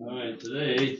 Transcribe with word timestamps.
All 0.00 0.16
right, 0.16 0.40
today, 0.40 0.96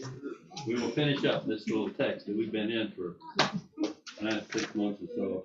we 0.67 0.75
will 0.75 0.91
finish 0.91 1.25
up 1.25 1.47
this 1.47 1.67
little 1.67 1.89
text 1.89 2.27
that 2.27 2.37
we've 2.37 2.53
been 2.53 2.71
in 2.71 2.93
for 2.93 3.17
the 3.39 3.95
last 4.27 4.53
six 4.53 4.75
months 4.75 5.03
or 5.03 5.09
so. 5.17 5.45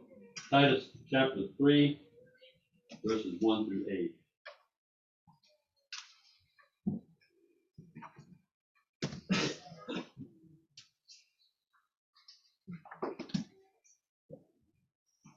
Titus 0.50 0.90
chapter 1.10 1.44
three, 1.58 2.02
verses 3.06 3.36
one 3.40 3.66
through 3.66 3.86
eight. 3.90 4.14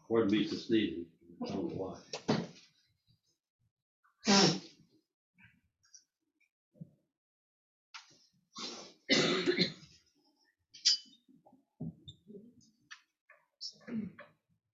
Pardon 0.09 0.33
me 0.33 0.49
for 0.49 0.57
sneezing, 0.57 1.07
I 1.45 1.49
don't 1.51 1.69
know 1.69 1.95
why. 4.27 4.58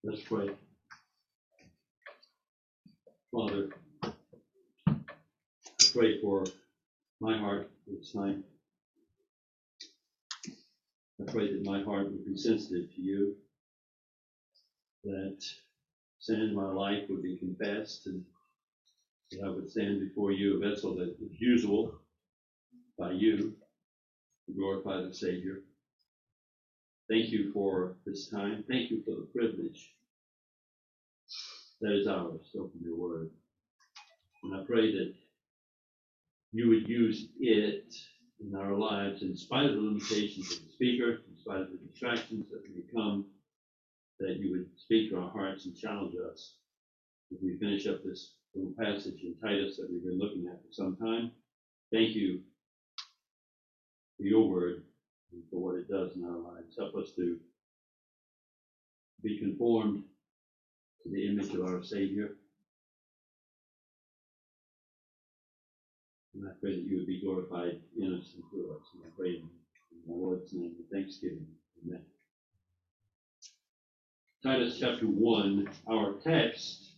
Let's 0.04 0.22
pray. 0.22 0.48
Father, 3.32 3.68
I 5.80 5.86
pray 5.92 6.20
for 6.20 6.44
my 7.20 7.38
heart 7.38 7.68
this 7.86 8.14
night. 8.14 8.38
I 11.20 11.24
pray 11.32 11.50
that 11.52 11.64
my 11.64 11.82
heart 11.82 12.10
would 12.10 12.24
be 12.26 12.36
sensitive 12.36 12.84
to 12.94 13.02
you, 13.02 13.34
that 15.04 15.36
sin 16.20 16.40
in 16.40 16.54
my 16.54 16.66
life 16.68 17.02
would 17.10 17.22
be 17.22 17.36
confessed, 17.36 18.06
and 18.06 18.22
that 19.32 19.44
I 19.46 19.50
would 19.50 19.70
stand 19.70 20.00
before 20.00 20.32
you, 20.32 20.56
a 20.56 20.70
vessel 20.70 20.94
that 20.96 21.10
is 21.20 21.30
usable 21.40 21.92
by 22.98 23.12
you 23.12 23.36
to 24.46 24.52
glorify 24.56 25.00
the 25.00 25.12
Savior. 25.14 25.60
Thank 27.10 27.30
you 27.30 27.52
for 27.52 27.96
this 28.06 28.28
time. 28.28 28.64
Thank 28.68 28.90
you 28.90 29.02
for 29.04 29.10
the 29.12 29.28
privilege 29.36 29.92
that 31.80 31.92
is 31.92 32.06
ours 32.06 32.48
to 32.52 32.60
open 32.60 32.80
your 32.82 32.96
word. 32.96 33.30
And 34.42 34.54
I 34.54 34.64
pray 34.64 34.92
that 34.92 35.14
you 36.52 36.68
would 36.70 36.88
use 36.88 37.28
it 37.38 37.94
in 38.40 38.54
our 38.56 38.72
lives 38.72 39.22
in 39.22 39.36
spite 39.36 39.66
of 39.66 39.74
the 39.74 39.80
limitations 39.82 40.52
of 40.52 40.64
the 40.64 40.72
speaker, 40.72 41.20
in 41.28 41.36
spite 41.36 41.60
of 41.60 41.70
the 41.72 41.78
distractions 41.88 42.46
that 42.50 42.62
may 42.74 42.82
come, 42.94 43.26
that 44.20 44.36
you 44.36 44.52
would 44.52 44.66
speak 44.76 45.10
to 45.10 45.20
our 45.20 45.30
hearts 45.30 45.66
and 45.66 45.76
challenge 45.76 46.14
us 46.32 46.54
as 47.32 47.38
we 47.42 47.58
finish 47.58 47.86
up 47.86 48.02
this 48.02 48.32
little 48.54 48.72
passage 48.78 49.20
in 49.22 49.34
Titus 49.42 49.76
that 49.76 49.90
we've 49.90 50.04
been 50.04 50.18
looking 50.18 50.46
at 50.46 50.62
for 50.62 50.72
some 50.72 50.96
time. 50.96 51.32
Thank 51.92 52.14
you 52.14 52.40
for 54.16 54.24
your 54.24 54.48
word 54.48 54.84
for 55.50 55.60
what 55.60 55.76
it 55.76 55.88
does 55.88 56.16
in 56.16 56.24
our 56.24 56.38
lives. 56.38 56.76
Help 56.78 56.94
us 56.96 57.12
to 57.16 57.38
be 59.22 59.38
conformed 59.38 60.04
to 61.02 61.10
the 61.10 61.28
image 61.28 61.54
of 61.54 61.64
our 61.64 61.82
Savior. 61.82 62.30
And 66.34 66.48
I 66.48 66.52
pray 66.60 66.76
that 66.76 66.84
you 66.84 66.96
would 66.96 67.06
be 67.06 67.20
glorified 67.20 67.80
in 67.98 68.14
us 68.14 68.34
and 68.34 68.42
through 68.50 68.76
us. 68.76 68.82
And 68.94 69.04
I 69.06 69.08
pray 69.16 69.30
in 69.36 69.48
the 70.06 70.12
Lord's 70.12 70.52
name 70.52 70.74
with 70.76 70.90
thanksgiving. 70.90 71.46
Amen. 71.86 72.02
Titus 74.42 74.78
chapter 74.78 75.06
1, 75.06 75.68
our 75.88 76.14
text 76.14 76.90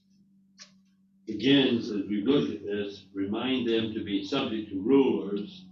begins 1.27 1.91
as 1.91 2.03
we 2.09 2.23
look 2.25 2.51
at 2.51 2.65
this, 2.65 3.05
remind 3.15 3.69
them 3.69 3.93
to 3.93 4.03
be 4.05 4.25
subject 4.25 4.71
to 4.71 4.81
rulers. 4.81 5.65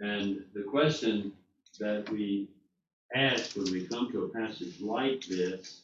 And 0.00 0.44
the 0.54 0.62
question 0.62 1.32
that 1.78 2.08
we 2.10 2.48
ask 3.14 3.56
when 3.56 3.70
we 3.72 3.86
come 3.86 4.10
to 4.10 4.24
a 4.24 4.28
passage 4.28 4.80
like 4.80 5.24
this 5.26 5.82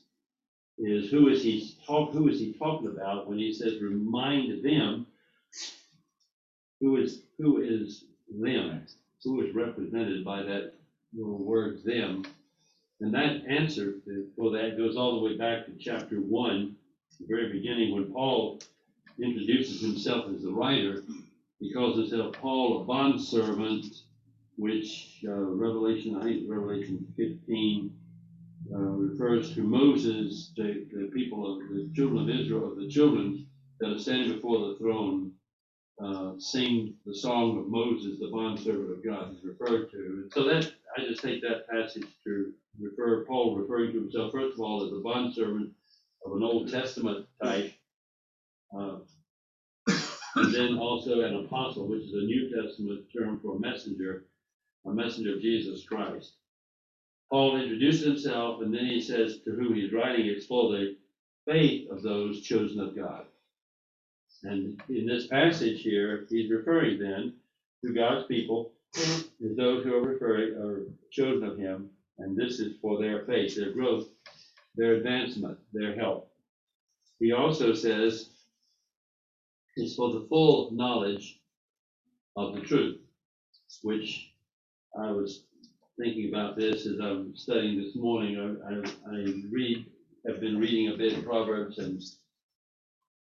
is 0.78 1.10
who 1.10 1.28
is 1.28 1.42
he 1.42 1.76
talk 1.86 2.12
who 2.12 2.28
is 2.28 2.38
he 2.40 2.52
talking 2.54 2.88
about 2.88 3.28
when 3.28 3.38
he 3.38 3.52
says 3.52 3.80
remind 3.80 4.64
them 4.64 5.06
who 6.80 6.96
is 6.96 7.22
who 7.38 7.60
is 7.60 8.04
them 8.40 8.84
who 9.24 9.42
is 9.42 9.54
represented 9.54 10.24
by 10.24 10.42
that 10.42 10.72
little 11.14 11.44
word 11.44 11.82
them? 11.84 12.24
And 13.00 13.14
that 13.14 13.44
answer 13.48 13.94
for 14.36 14.50
that 14.52 14.76
goes 14.76 14.96
all 14.96 15.16
the 15.18 15.24
way 15.24 15.36
back 15.36 15.66
to 15.66 15.72
chapter 15.78 16.16
one 16.16 16.76
the 17.20 17.26
very 17.26 17.52
beginning 17.52 17.94
when 17.94 18.12
paul 18.12 18.58
introduces 19.20 19.80
himself 19.80 20.26
as 20.34 20.42
the 20.42 20.50
writer 20.50 21.02
he 21.60 21.72
calls 21.72 21.96
himself 21.96 22.34
paul 22.40 22.80
a 22.80 22.84
bondservant 22.84 24.02
which 24.56 25.20
uh, 25.26 25.32
revelation 25.32 26.16
i 26.16 26.22
think 26.22 26.44
revelation 26.48 27.06
15 27.16 27.92
uh, 28.72 28.78
refers 28.78 29.54
to 29.54 29.62
Moses, 29.62 30.52
the, 30.56 30.86
the 30.92 31.10
people 31.12 31.52
of 31.52 31.68
the 31.68 31.90
children 31.94 32.22
of 32.22 32.40
Israel, 32.40 32.72
of 32.72 32.78
the 32.78 32.88
children 32.88 33.46
that 33.80 33.92
are 33.92 33.98
standing 33.98 34.32
before 34.32 34.68
the 34.68 34.76
throne, 34.78 35.32
uh, 36.02 36.32
sing 36.38 36.94
the 37.04 37.14
song 37.14 37.58
of 37.58 37.68
Moses, 37.68 38.18
the 38.18 38.30
bondservant 38.32 38.90
of 38.90 39.04
God, 39.04 39.34
is 39.34 39.44
referred 39.44 39.90
to. 39.90 39.96
And 39.96 40.32
so 40.32 40.44
that 40.44 40.72
I 40.96 41.04
just 41.04 41.22
take 41.22 41.42
that 41.42 41.68
passage 41.68 42.06
to 42.24 42.52
refer 42.80 43.24
Paul 43.24 43.56
referring 43.56 43.92
to 43.92 44.00
himself 44.00 44.32
first 44.32 44.54
of 44.54 44.60
all 44.60 44.86
as 44.86 44.92
a 44.92 45.00
bondservant 45.00 45.70
of 46.24 46.32
an 46.32 46.42
Old 46.42 46.70
Testament 46.70 47.26
type, 47.42 47.72
uh, 48.76 48.96
and 50.36 50.54
then 50.54 50.78
also 50.78 51.20
an 51.20 51.44
apostle, 51.44 51.88
which 51.88 52.04
is 52.04 52.12
a 52.12 52.24
New 52.24 52.48
Testament 52.48 53.04
term 53.16 53.40
for 53.42 53.58
messenger, 53.58 54.24
a 54.86 54.90
messenger 54.90 55.34
of 55.34 55.42
Jesus 55.42 55.84
Christ. 55.84 56.34
Paul 57.30 57.60
introduces 57.60 58.04
himself 58.04 58.60
and 58.62 58.74
then 58.74 58.86
he 58.86 59.00
says 59.00 59.38
to 59.44 59.52
whom 59.52 59.74
he's 59.74 59.92
writing, 59.92 60.26
it's 60.26 60.46
for 60.46 60.72
the 60.72 60.96
faith 61.46 61.90
of 61.90 62.02
those 62.02 62.42
chosen 62.42 62.80
of 62.80 62.94
God. 62.94 63.24
And 64.44 64.80
in 64.88 65.06
this 65.06 65.28
passage 65.28 65.82
here, 65.82 66.26
he's 66.28 66.50
referring 66.50 66.98
then 66.98 67.34
to 67.84 67.94
God's 67.94 68.26
people 68.26 68.72
as 68.96 69.56
those 69.56 69.84
who 69.84 69.94
are 69.94 70.02
referring 70.02 70.54
are 70.54 70.86
chosen 71.10 71.48
of 71.48 71.58
him, 71.58 71.90
and 72.18 72.36
this 72.36 72.60
is 72.60 72.76
for 72.80 73.00
their 73.00 73.24
faith, 73.24 73.56
their 73.56 73.72
growth, 73.72 74.08
their 74.74 74.94
advancement, 74.94 75.58
their 75.72 75.94
help. 75.94 76.30
He 77.18 77.32
also 77.32 77.72
says 77.72 78.30
it's 79.76 79.94
for 79.94 80.12
the 80.12 80.26
full 80.28 80.70
knowledge 80.72 81.40
of 82.36 82.54
the 82.54 82.60
truth, 82.60 83.00
which 83.82 84.31
I 84.98 85.10
was 85.12 85.44
thinking 85.98 86.30
about 86.30 86.56
this 86.56 86.86
as 86.86 87.00
I'm 87.00 87.36
studying 87.36 87.82
this 87.82 87.96
morning. 87.96 88.38
I, 88.38 88.70
I, 88.74 89.16
I 89.16 89.24
read, 89.50 89.86
have 90.26 90.40
been 90.40 90.58
reading 90.58 90.92
a 90.94 90.98
bit 90.98 91.18
of 91.18 91.24
Proverbs 91.24 91.78
and 91.78 92.02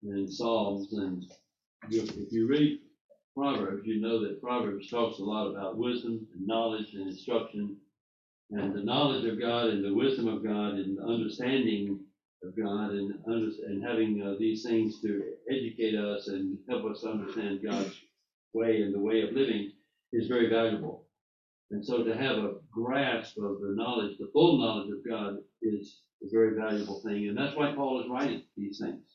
and 0.04 0.31
Psalms, 0.31 0.94
and 0.94 1.26
you, 1.90 2.04
if 2.04 2.31
you 2.31 2.48
read 2.48 2.80
Proverbs, 3.38 3.88
you 3.88 4.02
know 4.02 4.22
that 4.24 4.42
Proverbs 4.42 4.90
talks 4.90 5.20
a 5.20 5.24
lot 5.24 5.48
about 5.50 5.78
wisdom 5.78 6.28
and 6.36 6.48
knowledge 6.48 6.94
and 6.94 7.08
instruction, 7.10 7.78
and 8.52 8.76
the 8.76 8.84
knowledge 8.84 9.26
of 9.26 9.40
God 9.40 9.68
and 9.70 9.84
the 9.86 9.94
wisdom 9.94 10.28
of 10.28 10.44
God 10.44 10.76
and 10.76 10.98
the 10.98 11.04
understanding 11.04 12.00
of 12.44 12.56
God 12.58 12.92
and 12.92 13.14
under, 13.28 13.50
and 13.68 13.84
having 13.84 14.22
uh, 14.24 14.36
these 14.40 14.64
things 14.64 15.02
to 15.02 15.24
educate 15.52 15.96
us 15.96 16.28
and 16.30 16.58
help 16.70 16.86
us 16.86 17.04
understand 17.06 17.62
God's 17.64 17.96
way 18.54 18.84
and 18.84 18.94
the 18.94 19.00
way 19.00 19.22
of 19.24 19.34
living 19.34 19.72
is 20.14 20.28
very 20.28 20.50
valuable. 20.50 21.00
And 21.72 21.86
so 21.86 22.04
to 22.04 22.16
have 22.16 22.38
a 22.38 22.56
grasp 22.72 23.38
of 23.38 23.62
the 23.62 23.74
knowledge, 23.74 24.18
the 24.18 24.30
full 24.34 24.58
knowledge 24.58 24.92
of 24.92 25.08
God 25.08 25.38
is 25.62 26.02
a 26.22 26.30
very 26.30 26.56
valuable 26.56 27.00
thing. 27.02 27.30
And 27.30 27.38
that's 27.38 27.56
why 27.56 27.74
Paul 27.74 28.02
is 28.02 28.09
writing 28.09 28.44
these 28.58 28.80
things 28.80 29.06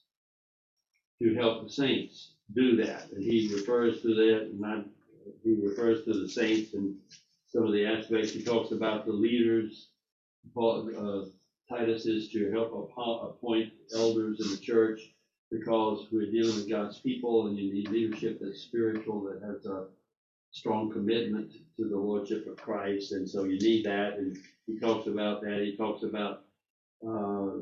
to 1.23 1.35
help 1.35 1.65
the 1.65 1.71
saints 1.71 2.33
do 2.55 2.77
that. 2.77 3.11
And 3.13 3.23
he 3.23 3.51
refers 3.55 4.03
to 4.03 4.15
that, 4.15 4.51
and 4.53 4.65
I, 4.65 4.83
he 5.45 5.55
refers 5.63 6.05
to 6.05 6.15
the 6.15 6.29
saints 6.29 6.75
and 6.75 6.97
some 7.47 7.65
of 7.65 7.73
the 7.73 7.87
aspects. 7.87 8.33
He 8.33 8.43
talks 8.43 8.73
about 8.73 9.07
the 9.07 9.13
leaders. 9.13 9.89
Paul, 10.55 10.91
uh, 10.97 11.75
Titus 11.75 12.07
is 12.07 12.31
to 12.31 12.51
help 12.53 12.73
appoint 12.97 13.73
elders 13.95 14.41
in 14.41 14.51
the 14.51 14.57
church 14.57 15.01
because 15.51 16.07
we're 16.11 16.31
dealing 16.31 16.55
with 16.55 16.71
God's 16.71 16.99
people 17.01 17.49
and 17.49 17.59
you 17.59 17.73
need 17.73 17.89
leadership 17.89 18.39
that's 18.41 18.61
spiritual, 18.61 19.23
that 19.25 19.43
has 19.43 19.67
a 19.67 19.87
strong 20.57 20.91
commitment 20.91 21.53
to 21.77 21.87
the 21.87 21.99
Lordship 21.99 22.47
of 22.47 22.57
Christ, 22.57 23.13
and 23.13 23.29
so 23.29 23.45
you 23.45 23.59
need 23.59 23.85
that. 23.85 24.15
And 24.15 24.39
he 24.67 24.81
talks 24.81 25.07
about 25.07 25.43
that. 25.43 25.61
He 25.61 25.77
talks 25.77 26.03
about 26.03 26.45
uh, 27.07 27.59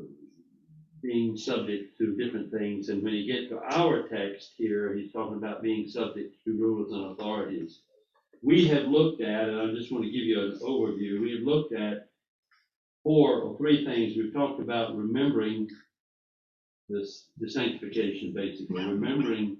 being 1.02 1.36
subject 1.36 1.98
to 1.98 2.14
different 2.14 2.52
things. 2.52 2.90
And 2.90 3.02
when 3.02 3.14
you 3.14 3.26
get 3.26 3.50
to 3.50 3.60
our 3.76 4.06
text 4.08 4.52
here, 4.56 4.94
he's 4.94 5.12
talking 5.12 5.36
about 5.38 5.60
being 5.60 5.88
subject 5.88 6.36
to 6.44 6.52
rulers 6.52 6.92
and 6.92 7.10
authorities. 7.10 7.80
We 8.42 8.68
have 8.68 8.84
looked 8.84 9.20
at, 9.20 9.48
and 9.48 9.60
I 9.60 9.74
just 9.74 9.90
want 9.90 10.04
to 10.04 10.10
give 10.12 10.22
you 10.22 10.40
an 10.40 10.60
overview, 10.62 11.20
we 11.20 11.32
have 11.32 11.42
looked 11.42 11.74
at 11.74 12.08
four 13.02 13.40
or 13.40 13.58
three 13.58 13.84
things. 13.84 14.16
We've 14.16 14.32
talked 14.32 14.60
about 14.60 14.96
remembering 14.96 15.68
this, 16.88 17.26
the 17.40 17.50
sanctification, 17.50 18.32
basically, 18.32 18.84
remembering 18.84 19.56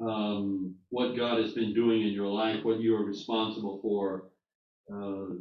um, 0.00 0.69
what 0.90 1.16
God 1.16 1.40
has 1.40 1.52
been 1.52 1.72
doing 1.74 2.02
in 2.02 2.12
your 2.12 2.28
life, 2.28 2.64
what 2.64 2.80
you 2.80 2.96
are 2.96 3.04
responsible 3.04 3.78
for. 3.80 4.30
Uh, 4.92 5.36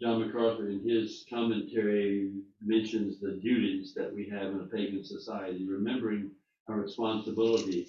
John 0.00 0.20
MacArthur, 0.26 0.68
in 0.68 0.88
his 0.88 1.24
commentary, 1.28 2.30
mentions 2.64 3.20
the 3.20 3.32
duties 3.42 3.94
that 3.94 4.14
we 4.14 4.28
have 4.30 4.52
in 4.52 4.60
a 4.60 4.64
pagan 4.64 5.04
society, 5.04 5.66
remembering 5.66 6.30
our 6.68 6.76
responsibility 6.76 7.88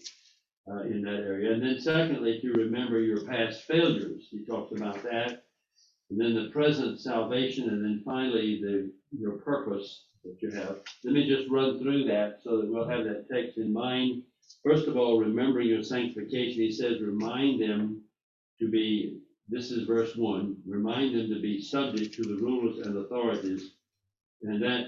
uh, 0.69 0.81
in 0.81 1.01
that 1.04 1.22
area. 1.22 1.54
And 1.54 1.62
then, 1.62 1.80
secondly, 1.80 2.40
to 2.42 2.51
remember 2.54 3.00
your 3.00 3.25
past 3.25 3.63
failures. 3.63 4.28
He 4.30 4.45
talks 4.45 4.75
about 4.75 5.02
that. 5.04 5.44
And 6.10 6.19
then 6.19 6.34
the 6.34 6.50
present 6.50 7.00
salvation, 7.00 7.69
and 7.69 7.84
then 7.84 8.02
finally, 8.04 8.60
the 8.62 8.92
your 9.12 9.34
purpose 9.34 10.06
that 10.24 10.42
you 10.42 10.52
have. 10.52 10.80
Let 11.04 11.13
me 11.13 11.28
just 11.28 11.50
run 11.50 11.80
through 11.80 12.06
that 12.06 12.40
so 12.44 12.57
that 12.57 12.69
we'll 12.69 12.90
have 12.90 13.06
that 13.06 13.28
text 13.31 13.57
in 13.57 13.72
mind. 13.72 14.24
First 14.63 14.88
of 14.88 14.98
all, 14.98 15.19
remembering 15.19 15.68
your 15.68 15.84
sanctification, 15.84 16.62
he 16.62 16.72
says, 16.72 17.01
remind 17.01 17.62
them 17.62 18.01
to 18.60 18.69
be, 18.69 19.19
this 19.48 19.72
is 19.72 19.88
verse 19.88 20.16
one, 20.16 20.57
remind 20.68 21.16
them 21.16 21.30
to 21.30 21.42
be 21.42 21.62
subject 21.62 22.13
to 22.16 22.24
the 22.24 22.36
rulers 22.36 22.86
and 22.86 22.98
authorities. 22.98 23.72
And 24.44 24.62
that 24.62 24.86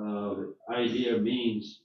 uh, 0.00 0.34
idea 0.72 1.18
means, 1.18 1.80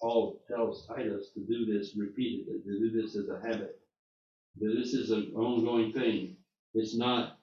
Paul 0.00 0.40
tells 0.48 0.86
Titus 0.86 1.30
to 1.34 1.40
do 1.40 1.66
this 1.66 1.96
repeatedly, 1.96 2.60
to 2.60 2.78
do 2.78 3.02
this 3.02 3.16
as 3.16 3.28
a 3.28 3.40
habit. 3.40 3.80
That 4.60 4.74
this 4.76 4.94
is 4.94 5.10
an 5.10 5.32
ongoing 5.34 5.92
thing. 5.92 6.36
It's 6.74 6.96
not 6.96 7.38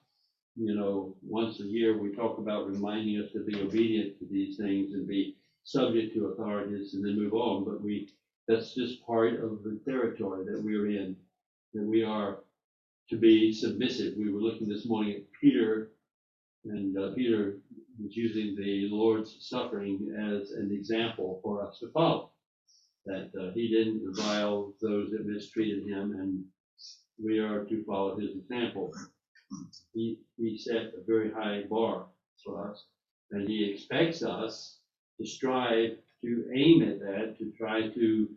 you 0.56 0.74
know, 0.74 1.14
once 1.22 1.60
a 1.60 1.64
year, 1.64 1.98
we 1.98 2.14
talk 2.14 2.38
about 2.38 2.68
reminding 2.68 3.22
us 3.22 3.30
to 3.32 3.44
be 3.44 3.60
obedient 3.60 4.18
to 4.18 4.26
these 4.30 4.56
things 4.56 4.94
and 4.94 5.06
be 5.06 5.36
subject 5.64 6.14
to 6.14 6.28
authorities 6.28 6.94
and 6.94 7.04
then 7.04 7.16
move 7.16 7.34
on. 7.34 7.64
But 7.64 7.82
we, 7.82 8.08
that's 8.48 8.74
just 8.74 9.06
part 9.06 9.34
of 9.34 9.62
the 9.64 9.80
territory 9.84 10.44
that 10.46 10.62
we're 10.62 10.88
in, 10.88 11.16
that 11.74 11.84
we 11.84 12.04
are 12.04 12.40
to 13.10 13.16
be 13.16 13.52
submissive. 13.52 14.14
We 14.16 14.32
were 14.32 14.40
looking 14.40 14.68
this 14.68 14.86
morning 14.86 15.16
at 15.16 15.22
Peter, 15.40 15.92
and 16.64 16.98
uh, 16.98 17.12
Peter 17.14 17.58
was 18.02 18.16
using 18.16 18.56
the 18.56 18.88
Lord's 18.90 19.36
suffering 19.40 20.14
as 20.18 20.52
an 20.52 20.70
example 20.72 21.40
for 21.42 21.66
us 21.66 21.78
to 21.80 21.90
follow. 21.92 22.30
That 23.06 23.30
uh, 23.40 23.52
he 23.54 23.68
didn't 23.68 24.04
revile 24.04 24.74
those 24.82 25.10
that 25.12 25.26
mistreated 25.26 25.84
him, 25.86 26.12
and 26.12 26.44
we 27.22 27.38
are 27.38 27.64
to 27.64 27.84
follow 27.84 28.18
his 28.18 28.30
example 28.36 28.92
he, 29.94 30.18
he 30.36 30.58
set 30.58 30.92
a 30.94 31.04
very 31.06 31.32
high 31.32 31.62
bar 31.70 32.06
for 32.44 32.70
us, 32.70 32.84
and 33.30 33.48
he 33.48 33.70
expects 33.72 34.22
us 34.22 34.78
to 35.20 35.26
strive 35.26 35.98
to 36.22 36.50
aim 36.54 36.82
at 36.82 37.00
that, 37.00 37.36
to 37.38 37.52
try 37.58 37.88
to 37.88 38.28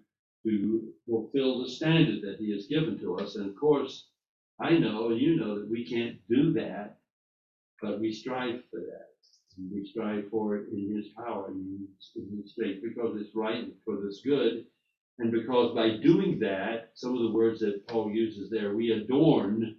to 0.46 0.94
fulfill 1.06 1.62
the 1.62 1.70
standard 1.70 2.22
that 2.22 2.38
he 2.40 2.52
has 2.54 2.68
given 2.68 2.98
to 3.00 3.18
us. 3.18 3.36
And 3.36 3.50
of 3.50 3.56
course, 3.56 4.08
I 4.60 4.78
know, 4.78 5.10
you 5.12 5.36
know, 5.38 5.60
that 5.60 5.70
we 5.70 5.86
can't 5.86 6.18
do 6.30 6.54
that, 6.54 6.98
but 7.82 8.00
we 8.00 8.14
strive 8.14 8.62
for 8.70 8.80
that. 8.80 9.08
We 9.72 9.86
strive 9.86 10.30
for 10.30 10.56
it 10.56 10.70
in 10.72 10.96
his 10.96 11.08
power 11.10 11.50
in 11.52 11.88
his, 12.02 12.52
strength 12.52 12.82
because 12.82 13.20
it's 13.20 13.36
right 13.36 13.68
for 13.84 13.98
this 13.98 14.22
good. 14.24 14.66
And 15.20 15.32
because 15.32 15.76
by 15.76 15.98
doing 15.98 16.40
that, 16.40 16.92
some 16.94 17.14
of 17.14 17.24
the 17.24 17.32
words 17.32 17.60
that 17.60 17.86
Paul 17.88 18.10
uses 18.12 18.50
there, 18.50 18.74
we 18.74 18.92
adorn 18.92 19.76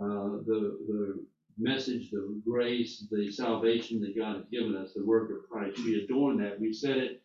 uh, 0.00 0.42
the, 0.44 0.76
the 0.88 1.24
message, 1.56 2.10
the 2.10 2.40
grace, 2.44 3.06
the 3.10 3.30
salvation 3.30 4.00
that 4.00 4.18
God 4.18 4.36
has 4.36 4.44
given 4.50 4.74
us, 4.74 4.92
the 4.94 5.04
work 5.04 5.30
of 5.30 5.48
Christ. 5.48 5.78
We 5.84 6.02
adorn 6.02 6.36
that. 6.38 6.60
We 6.60 6.72
set 6.72 6.96
it 6.96 7.22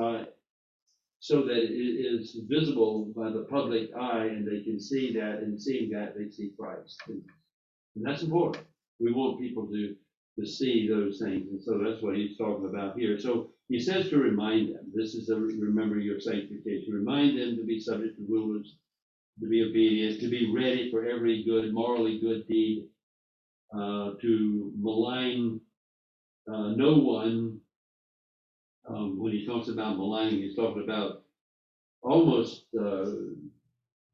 uh, 0.00 0.24
so 1.20 1.42
that 1.42 1.58
it 1.58 1.70
is 1.70 2.38
visible 2.48 3.12
by 3.16 3.30
the 3.30 3.46
public 3.50 3.90
eye 3.98 4.26
and 4.26 4.46
they 4.46 4.62
can 4.62 4.80
see 4.80 5.12
that, 5.14 5.40
and 5.42 5.60
seeing 5.60 5.90
that, 5.90 6.14
they 6.16 6.30
see 6.30 6.52
Christ. 6.58 7.00
And, 7.08 7.22
that's 7.96 8.22
important. 8.22 8.66
We 9.00 9.12
want 9.12 9.40
people 9.40 9.66
to, 9.68 9.96
to 10.38 10.46
see 10.46 10.86
those 10.86 11.18
things. 11.18 11.48
And 11.50 11.62
so 11.62 11.78
that's 11.78 12.02
what 12.02 12.16
he's 12.16 12.36
talking 12.36 12.66
about 12.66 12.98
here. 12.98 13.18
So 13.18 13.50
he 13.68 13.80
says 13.80 14.10
to 14.10 14.18
remind 14.18 14.74
them, 14.74 14.92
this 14.94 15.14
is 15.14 15.30
a 15.30 15.36
remember 15.36 15.98
your 15.98 16.20
sanctification. 16.20 16.92
Remind 16.92 17.38
them 17.38 17.56
to 17.56 17.64
be 17.64 17.80
subject 17.80 18.18
to 18.18 18.26
rulers 18.28 18.74
to 19.40 19.48
be 19.48 19.62
obedient, 19.62 20.20
to 20.20 20.28
be 20.28 20.52
ready 20.54 20.90
for 20.90 21.06
every 21.06 21.44
good, 21.44 21.72
morally 21.72 22.18
good 22.20 22.46
deed, 22.48 22.86
uh, 23.74 24.12
to 24.20 24.72
malign 24.78 25.60
uh, 26.52 26.70
no 26.70 26.94
one. 26.98 27.55
Um, 28.88 29.18
when 29.18 29.32
he 29.32 29.46
talks 29.46 29.68
about 29.68 29.96
maligning, 29.96 30.40
he's 30.40 30.56
talking 30.56 30.84
about 30.84 31.22
almost 32.02 32.66
uh, 32.80 33.06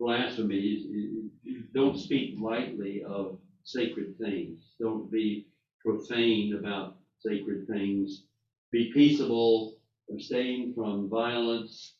blasphemy. 0.00 1.30
Don't 1.74 1.98
speak 1.98 2.36
lightly 2.40 3.02
of 3.04 3.38
sacred 3.64 4.16
things. 4.18 4.72
Don't 4.80 5.10
be 5.10 5.46
profane 5.84 6.56
about 6.58 6.96
sacred 7.18 7.66
things. 7.68 8.24
Be 8.70 8.90
peaceable, 8.92 9.76
abstain 10.10 10.74
from 10.74 11.08
violence, 11.08 11.96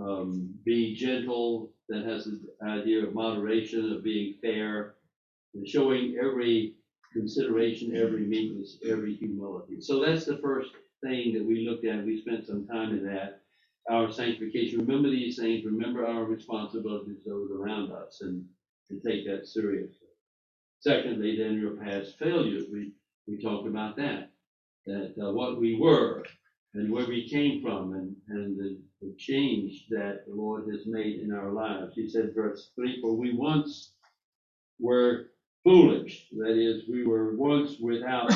um, 0.00 0.54
be 0.64 0.94
gentle, 0.94 1.72
that 1.88 2.04
has 2.04 2.24
the 2.24 2.40
idea 2.66 3.04
of 3.04 3.14
moderation, 3.14 3.92
of 3.92 4.04
being 4.04 4.36
fair, 4.40 4.94
and 5.54 5.66
showing 5.68 6.16
every 6.22 6.74
consideration, 7.12 7.96
every 7.96 8.24
meekness, 8.24 8.78
every 8.88 9.16
humility. 9.16 9.80
So 9.80 10.00
that's 10.04 10.24
the 10.24 10.38
first 10.38 10.70
thing 11.02 11.34
that 11.34 11.44
we 11.44 11.66
looked 11.68 11.84
at. 11.86 12.04
We 12.04 12.20
spent 12.22 12.46
some 12.46 12.66
time 12.66 12.90
in 12.90 13.06
that. 13.06 13.40
Our 13.90 14.12
sanctification. 14.12 14.80
Remember 14.80 15.10
these 15.10 15.38
things. 15.38 15.64
Remember 15.64 16.06
our 16.06 16.24
responsibilities 16.24 17.18
those 17.26 17.50
around 17.50 17.92
us, 17.92 18.20
and 18.22 18.44
to 18.88 19.00
take 19.00 19.26
that 19.26 19.46
seriously. 19.46 20.08
Secondly, 20.80 21.36
then 21.36 21.58
your 21.60 21.72
past 21.76 22.18
failures. 22.18 22.66
We 22.72 22.92
we 23.26 23.42
talked 23.42 23.66
about 23.66 23.96
that. 23.96 24.30
That 24.86 25.14
uh, 25.22 25.32
what 25.32 25.60
we 25.60 25.76
were 25.76 26.24
and 26.74 26.92
where 26.92 27.06
we 27.06 27.28
came 27.28 27.62
from, 27.62 27.94
and 27.94 28.16
and 28.28 28.58
the 28.58 28.78
the 29.02 29.14
change 29.18 29.86
that 29.90 30.26
the 30.28 30.34
Lord 30.34 30.68
has 30.72 30.86
made 30.86 31.20
in 31.20 31.32
our 31.32 31.50
lives. 31.52 31.94
He 31.96 32.08
said, 32.08 32.34
verse 32.34 32.70
3 32.76 33.00
For 33.00 33.14
we 33.16 33.34
once 33.34 33.92
were 34.80 35.31
foolish. 35.64 36.26
That 36.32 36.56
is, 36.58 36.88
we 36.88 37.06
were 37.06 37.36
once 37.36 37.76
without 37.80 38.32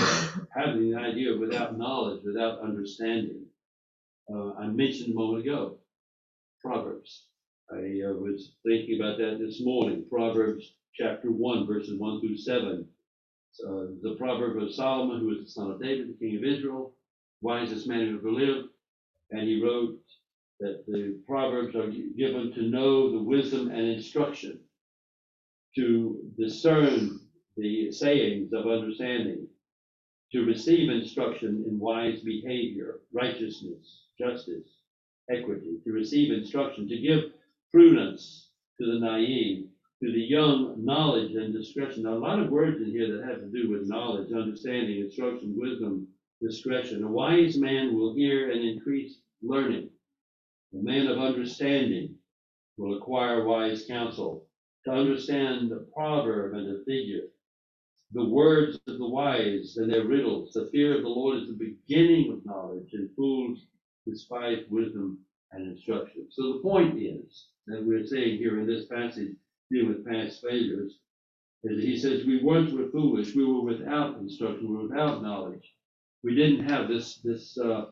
having 0.55 0.91
the 0.91 0.99
idea, 0.99 1.37
without 1.37 1.79
knowledge, 1.79 2.23
without 2.25 2.61
understanding. 2.61 3.47
Uh, 4.33 4.53
I 4.55 4.67
mentioned 4.69 5.13
a 5.13 5.15
moment 5.15 5.47
ago 5.47 5.79
Proverbs. 6.61 7.27
I 7.71 8.03
uh, 8.07 8.13
was 8.15 8.53
thinking 8.67 9.01
about 9.01 9.19
that 9.19 9.39
this 9.41 9.61
morning. 9.63 10.05
Proverbs 10.11 10.75
chapter 10.95 11.31
1, 11.31 11.67
verses 11.67 11.99
1 11.99 12.21
through 12.21 12.37
7. 12.39 12.87
Uh, 13.65 13.71
the 14.03 14.17
proverb 14.19 14.63
of 14.63 14.75
Solomon, 14.75 15.21
who 15.21 15.29
was 15.29 15.39
the 15.45 15.51
son 15.51 15.71
of 15.71 15.83
David, 15.83 16.09
the 16.09 16.15
king 16.27 16.37
of 16.37 16.45
Israel, 16.45 16.93
wisest 17.41 17.87
man 17.87 18.09
who 18.09 18.19
ever 18.19 18.31
lived. 18.31 18.69
And 19.31 19.43
he 19.43 19.63
wrote 19.63 19.99
that 20.61 20.85
the 20.87 21.21
Proverbs 21.27 21.75
are 21.75 21.91
given 22.17 22.53
to 22.55 22.63
know 22.63 23.11
the 23.13 23.23
wisdom 23.23 23.71
and 23.71 23.89
instruction, 23.89 24.61
to 25.77 26.21
discern 26.39 27.21
the 27.57 27.93
sayings 27.93 28.53
of 28.53 28.67
understanding, 28.67 29.47
to 30.33 30.45
receive 30.45 30.91
instruction 30.91 31.65
in 31.69 31.79
wise 31.79 32.21
behavior, 32.21 33.01
righteousness, 33.13 34.05
justice, 34.19 34.69
equity, 35.31 35.79
to 35.85 35.93
receive 35.93 36.33
instruction, 36.33 36.89
to 36.89 36.99
give 36.99 37.33
prudence 37.73 38.51
to 38.81 38.87
the 38.87 38.99
naive, 38.99 39.69
to 40.03 40.13
the 40.13 40.21
young 40.21 40.75
knowledge 40.85 41.35
and 41.35 41.55
discretion. 41.55 42.03
Now, 42.05 42.15
a 42.15 42.19
lot 42.19 42.41
of 42.41 42.51
words 42.51 42.81
in 42.81 42.91
here 42.91 43.17
that 43.17 43.29
have 43.29 43.41
to 43.41 43.51
do 43.51 43.71
with 43.71 43.89
knowledge, 43.89 44.33
understanding, 44.33 45.01
instruction, 45.01 45.55
wisdom, 45.57 46.09
discretion. 46.43 47.05
A 47.05 47.09
wise 47.09 47.59
man 47.59 47.95
will 47.95 48.15
hear 48.15 48.51
and 48.51 48.63
increase 48.63 49.19
learning 49.43 49.91
a 50.75 50.83
man 50.83 51.07
of 51.07 51.19
understanding 51.19 52.17
will 52.77 52.99
acquire 52.99 53.45
wise 53.45 53.87
counsel. 53.87 54.46
To 54.87 54.93
understand 54.93 55.71
the 55.71 55.87
proverb 55.95 56.55
and 56.55 56.69
the 56.69 56.85
figure, 56.87 57.25
the 58.13 58.25
words 58.25 58.79
of 58.89 58.99
the 58.99 59.09
wise 59.09 59.77
and 59.79 59.93
their 59.93 60.07
riddles. 60.07 60.53
The 60.53 60.71
fear 60.73 60.97
of 60.97 61.03
the 61.03 61.09
Lord 61.09 61.39
is 61.43 61.49
the 61.49 61.55
beginning 61.55 62.33
of 62.33 62.47
knowledge, 62.47 62.91
and 62.95 63.11
fools 63.17 63.67
despise 64.07 64.65
wisdom 64.71 65.19
and 65.53 65.73
instruction. 65.73 66.29
So 66.31 66.55
the 66.55 66.59
point 66.61 66.99
is 67.03 67.49
that 67.67 67.85
we're 67.85 68.07
saying 68.07 68.39
here 68.39 68.61
in 68.61 68.67
this 68.67 68.87
passage, 68.87 69.33
dealing 69.71 69.89
with 69.89 70.07
past 70.07 70.43
failures, 70.43 70.99
is 71.65 71.83
he 71.83 71.99
says 71.99 72.25
we 72.25 72.43
once 72.43 72.73
were 72.73 72.91
foolish, 72.91 73.35
we 73.35 73.45
were 73.45 73.63
without 73.63 74.19
instruction, 74.19 74.69
we 74.69 74.77
were 74.77 74.89
without 74.89 75.23
knowledge. 75.23 75.75
We 76.23 76.37
didn't 76.37 76.69
have 76.69 76.89
this 76.89 77.17
this 77.25 77.59
uh, 77.59 77.87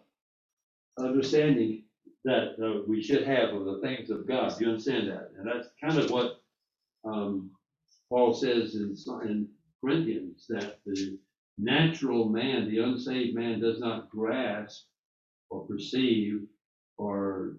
understanding 0.99 1.85
that 2.25 2.57
uh, 2.65 2.83
we 2.89 3.03
should 3.03 3.27
have 3.27 3.51
of 3.51 3.65
the 3.65 3.81
things 3.83 4.11
of 4.11 4.29
God. 4.29 4.61
You 4.61 4.69
understand 4.69 5.09
that? 5.09 5.33
And 5.39 5.47
that's 5.47 5.69
kind 5.83 5.99
of 5.99 6.11
what 6.11 6.44
um, 7.05 7.51
Paul 8.09 8.35
says 8.35 8.75
in, 8.75 8.97
in 9.29 9.49
Corinthians 9.81 10.47
that 10.49 10.79
the 10.87 11.19
natural 11.59 12.29
man, 12.29 12.69
the 12.69 12.79
unsaved 12.79 13.35
man, 13.35 13.61
does 13.61 13.81
not 13.81 14.11
grasp 14.11 14.85
or 15.51 15.67
perceive 15.67 16.47
or 16.97 17.57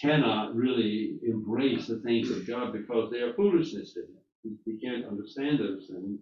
cannot 0.00 0.54
really 0.54 1.18
embrace 1.22 1.86
the 1.86 1.98
things 2.00 2.30
of 2.30 2.46
God 2.46 2.72
because 2.72 3.10
they 3.10 3.18
are 3.18 3.34
foolishness 3.34 3.94
to 3.94 4.00
him. 4.00 4.58
He, 4.64 4.78
can't 4.78 5.06
understand 5.06 5.58
those 5.58 5.88
things. 5.90 6.20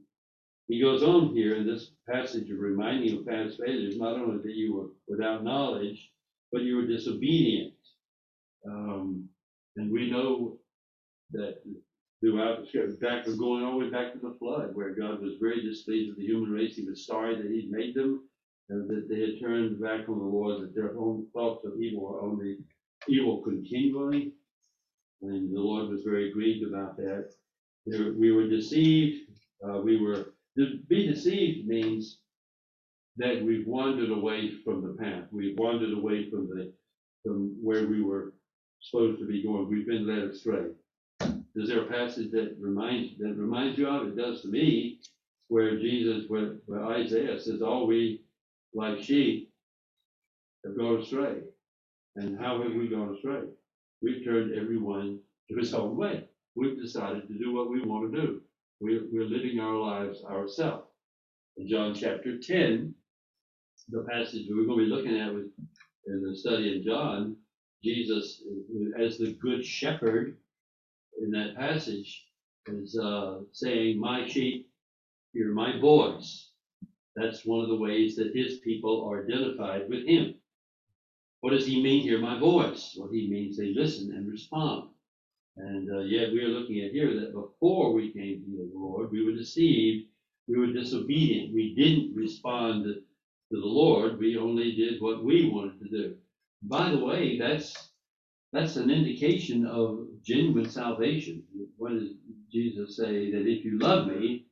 He 0.68 0.80
goes 0.80 1.02
on 1.02 1.34
here 1.34 1.56
in 1.56 1.66
this 1.66 1.90
passage 2.08 2.50
of 2.50 2.58
reminding 2.58 3.18
of 3.18 3.26
past 3.26 3.60
failures, 3.64 3.98
not 3.98 4.16
only 4.16 4.42
that 4.42 4.54
you 4.54 4.74
were 4.74 4.88
without 5.06 5.44
knowledge, 5.44 6.10
but 6.50 6.62
you 6.62 6.76
were 6.76 6.86
disobedient. 6.86 7.74
Um, 8.66 9.28
and 9.76 9.92
we 9.92 10.10
know 10.10 10.58
that 11.32 11.58
throughout 12.32 12.60
the 12.60 12.66
scripture, 12.68 12.96
back 13.00 13.26
we're 13.26 13.36
going 13.36 13.64
all 13.64 13.78
the 13.78 13.86
way 13.86 13.90
back 13.90 14.12
to 14.14 14.18
the 14.20 14.36
flood, 14.40 14.74
where 14.74 14.94
God 14.94 15.22
was 15.22 15.34
very 15.40 15.62
displeased 15.62 16.10
with 16.10 16.18
the 16.18 16.26
human 16.26 16.50
race. 16.52 16.76
He 16.76 16.84
was 16.84 17.06
sorry 17.06 17.36
that 17.36 17.50
He'd 17.50 17.70
made 17.70 17.94
them, 17.94 18.28
and 18.70 18.88
that 18.90 19.08
they 19.08 19.20
had 19.20 19.40
turned 19.40 19.80
back 19.80 20.06
from 20.06 20.18
the 20.20 20.24
Lord, 20.26 20.62
that 20.62 20.74
their 20.74 20.98
own 20.98 21.28
thoughts 21.32 21.64
of 21.66 21.80
evil 21.80 22.02
were 22.04 22.22
only 22.22 22.58
evil 23.08 23.42
continually. 23.42 24.34
And 25.22 25.54
the 25.56 25.60
Lord 25.60 25.90
was 25.90 26.02
very 26.04 26.32
grieved 26.32 26.66
about 26.68 26.96
that. 26.98 27.30
There, 27.86 28.12
we 28.14 28.32
were 28.32 28.48
deceived. 28.48 29.30
Uh, 29.66 29.80
we 29.80 30.00
were 30.02 30.34
to 30.58 30.80
be 30.88 31.08
deceived 31.08 31.68
means 31.68 32.20
that 33.16 33.42
we've 33.42 33.66
wandered 33.66 34.10
away 34.10 34.52
from 34.64 34.82
the 34.82 34.94
path. 35.02 35.24
We've 35.32 35.58
wandered 35.58 35.96
away 35.96 36.30
from 36.30 36.48
the 36.48 36.72
from 37.24 37.56
where 37.62 37.86
we 37.86 38.02
were 38.02 38.34
supposed 38.80 39.20
to 39.20 39.26
be 39.26 39.42
going. 39.42 39.68
We've 39.68 39.86
been 39.86 40.06
led 40.06 40.30
astray. 40.30 40.66
Is 41.56 41.68
there 41.68 41.82
a 41.82 41.86
passage 41.86 42.30
that 42.32 42.56
reminds 42.60 43.18
that 43.18 43.34
reminds 43.36 43.78
you 43.78 43.88
of? 43.88 44.08
It 44.08 44.16
does 44.16 44.42
to 44.42 44.48
me, 44.48 45.00
where 45.48 45.78
Jesus, 45.78 46.24
where, 46.28 46.56
where 46.66 46.84
Isaiah 46.86 47.40
says, 47.40 47.62
"All 47.62 47.86
we 47.86 48.22
like 48.74 49.02
sheep 49.02 49.52
have 50.64 50.76
gone 50.76 51.00
astray." 51.02 51.42
And 52.16 52.38
how 52.38 52.62
have 52.62 52.74
we 52.74 52.88
gone 52.88 53.14
astray? 53.16 53.42
We've 54.02 54.24
turned 54.24 54.54
everyone 54.54 55.20
to 55.50 55.56
his 55.56 55.74
own 55.74 55.96
way. 55.96 56.28
We've 56.54 56.80
decided 56.80 57.28
to 57.28 57.38
do 57.38 57.54
what 57.54 57.70
we 57.70 57.82
want 57.82 58.12
to 58.12 58.20
do. 58.20 58.42
We're, 58.80 59.04
we're 59.12 59.24
living 59.28 59.60
our 59.60 59.76
lives 59.76 60.22
ourselves. 60.24 60.88
In 61.56 61.68
John 61.68 61.94
chapter 61.94 62.38
10, 62.38 62.94
the 63.90 64.02
passage 64.10 64.46
we're 64.50 64.66
going 64.66 64.80
to 64.80 64.84
be 64.86 64.90
looking 64.90 65.18
at 65.18 65.30
in 65.30 66.22
the 66.22 66.36
study 66.36 66.76
in 66.76 66.84
John, 66.84 67.36
Jesus, 67.84 68.42
as 68.98 69.18
the 69.18 69.32
good 69.40 69.64
shepherd 69.64 70.36
in 71.22 71.30
that 71.32 71.56
passage, 71.56 72.24
is 72.68 72.98
uh, 72.98 73.40
saying, 73.52 73.98
My 74.00 74.26
sheep 74.26 74.68
hear 75.32 75.52
my 75.52 75.78
voice. 75.80 76.50
That's 77.14 77.44
one 77.46 77.62
of 77.62 77.68
the 77.68 77.76
ways 77.76 78.16
that 78.16 78.34
his 78.34 78.58
people 78.58 79.08
are 79.08 79.24
identified 79.24 79.88
with 79.88 80.06
him. 80.06 80.34
What 81.40 81.50
does 81.50 81.66
he 81.66 81.82
mean 81.82 82.02
hear 82.02 82.18
my 82.20 82.38
voice? 82.38 82.96
Well, 82.98 83.08
he 83.10 83.28
means 83.30 83.56
they 83.56 83.74
listen 83.74 84.12
and 84.12 84.30
respond. 84.30 84.90
And 85.56 85.90
uh, 85.90 86.00
yet 86.00 86.32
we 86.32 86.42
are 86.42 86.48
looking 86.48 86.82
at 86.84 86.92
here 86.92 87.18
that 87.20 87.32
before 87.32 87.92
we 87.92 88.12
came 88.12 88.42
to 88.44 88.50
the 88.50 88.70
Lord, 88.74 89.10
we 89.10 89.24
were 89.24 89.36
deceived, 89.38 90.08
we 90.48 90.58
were 90.58 90.72
disobedient, 90.72 91.54
we 91.54 91.74
didn't 91.74 92.14
respond 92.14 92.84
to 92.84 93.02
the 93.50 93.58
Lord, 93.58 94.18
we 94.18 94.36
only 94.36 94.74
did 94.74 95.00
what 95.00 95.24
we 95.24 95.48
wanted 95.48 95.80
to 95.80 95.88
do. 95.88 96.16
By 96.62 96.90
the 96.90 96.98
way, 97.04 97.38
that's 97.38 97.90
that's 98.52 98.76
an 98.76 98.90
indication 98.90 99.66
of 99.66 100.05
genuine 100.26 100.68
salvation. 100.68 101.42
What 101.76 101.92
does 101.92 102.10
Jesus 102.52 102.96
say? 102.96 103.30
That 103.30 103.46
if 103.46 103.64
you 103.64 103.78
love 103.78 104.08
me, 104.08 104.46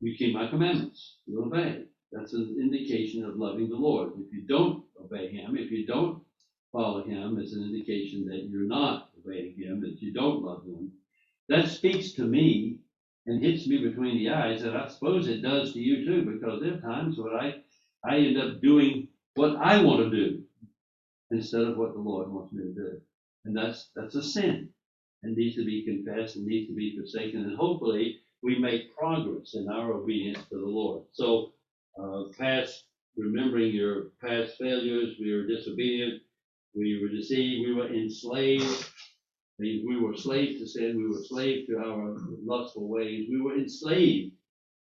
you 0.00 0.16
keep 0.16 0.34
my 0.34 0.48
commandments, 0.48 1.16
you 1.26 1.42
obey. 1.42 1.84
That's 2.12 2.34
an 2.34 2.56
indication 2.60 3.24
of 3.24 3.36
loving 3.36 3.68
the 3.68 3.76
Lord. 3.76 4.12
If 4.18 4.32
you 4.32 4.42
don't 4.46 4.84
obey 5.02 5.28
him, 5.28 5.56
if 5.56 5.70
you 5.70 5.86
don't 5.86 6.22
follow 6.72 7.04
him, 7.04 7.38
it's 7.38 7.54
an 7.54 7.62
indication 7.62 8.26
that 8.26 8.48
you're 8.50 8.66
not 8.66 9.10
obeying 9.18 9.54
him, 9.56 9.80
that 9.80 10.00
you 10.00 10.12
don't 10.12 10.42
love 10.42 10.64
him. 10.64 10.92
That 11.48 11.68
speaks 11.68 12.12
to 12.12 12.22
me 12.22 12.78
and 13.26 13.42
hits 13.42 13.66
me 13.66 13.78
between 13.78 14.18
the 14.18 14.30
eyes, 14.30 14.62
and 14.62 14.76
I 14.76 14.88
suppose 14.88 15.28
it 15.28 15.42
does 15.42 15.72
to 15.72 15.80
you 15.80 16.04
too, 16.04 16.30
because 16.30 16.60
there 16.60 16.74
are 16.74 16.80
times 16.80 17.16
when 17.18 17.32
I, 17.34 17.62
I 18.04 18.18
end 18.18 18.38
up 18.38 18.60
doing 18.60 19.08
what 19.34 19.56
I 19.56 19.82
want 19.82 20.00
to 20.00 20.10
do 20.10 20.42
instead 21.30 21.62
of 21.62 21.76
what 21.76 21.92
the 21.92 22.00
Lord 22.00 22.30
wants 22.30 22.52
me 22.52 22.64
to 22.64 22.74
do. 22.74 23.00
And 23.44 23.56
that's 23.56 23.90
that's 23.96 24.14
a 24.14 24.22
sin 24.22 24.68
and 25.22 25.36
needs 25.36 25.56
to 25.56 25.64
be 25.64 25.84
confessed 25.84 26.36
and 26.36 26.46
needs 26.46 26.68
to 26.68 26.74
be 26.74 26.96
forsaken. 26.96 27.44
And 27.44 27.56
hopefully 27.56 28.20
we 28.42 28.58
make 28.58 28.96
progress 28.96 29.54
in 29.54 29.68
our 29.68 29.92
obedience 29.92 30.38
to 30.50 30.56
the 30.56 30.66
Lord. 30.66 31.04
So 31.12 31.52
uh, 32.00 32.24
past 32.38 32.84
remembering 33.16 33.72
your 33.72 34.10
past 34.22 34.56
failures, 34.58 35.16
we 35.20 35.32
were 35.34 35.46
disobedient, 35.46 36.22
we 36.74 37.00
were 37.02 37.08
deceived, 37.08 37.66
we 37.66 37.74
were 37.74 37.92
enslaved. 37.92 38.90
We 39.58 40.00
were 40.00 40.16
slaves 40.16 40.58
to 40.60 40.66
sin, 40.66 40.96
we 40.96 41.06
were 41.06 41.22
slaves 41.22 41.66
to 41.68 41.76
our 41.78 42.16
lustful 42.42 42.88
ways, 42.88 43.28
we 43.30 43.42
were 43.42 43.58
enslaved 43.58 44.32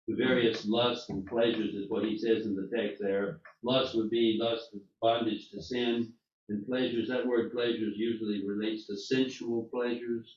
to 0.09 0.15
various 0.15 0.67
lusts 0.67 1.09
and 1.11 1.27
pleasures, 1.27 1.75
is 1.75 1.91
what 1.91 2.05
he 2.05 2.17
says 2.17 2.47
in 2.47 2.55
the 2.55 2.71
text 2.75 3.03
there. 3.03 3.41
Lust 3.65 3.97
would 3.97 4.09
be 4.09 4.39
lust, 4.41 4.77
bondage 5.03 5.51
to 5.51 5.61
sin, 5.61 6.13
and 6.49 6.67
pleasures. 6.67 7.09
That 7.09 7.27
word 7.27 7.53
pleasures 7.53 7.95
usually 7.97 8.47
relates 8.47 8.87
to 8.87 8.97
sensual 8.97 9.69
pleasures, 9.73 10.37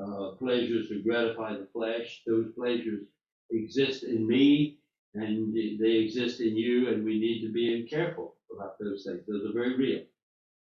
uh, 0.00 0.30
pleasures 0.38 0.88
to 0.88 1.02
gratify 1.02 1.54
the 1.54 1.68
flesh. 1.72 2.22
Those 2.26 2.52
pleasures 2.54 3.04
exist 3.50 4.04
in 4.04 4.26
me, 4.26 4.78
and 5.14 5.54
they 5.54 5.92
exist 5.96 6.40
in 6.40 6.56
you, 6.56 6.88
and 6.88 7.04
we 7.04 7.18
need 7.18 7.46
to 7.46 7.52
be 7.52 7.86
careful 7.88 8.34
about 8.54 8.78
those 8.78 9.04
things. 9.04 9.22
Those 9.28 9.48
are 9.48 9.52
very 9.52 9.76
real. 9.76 10.02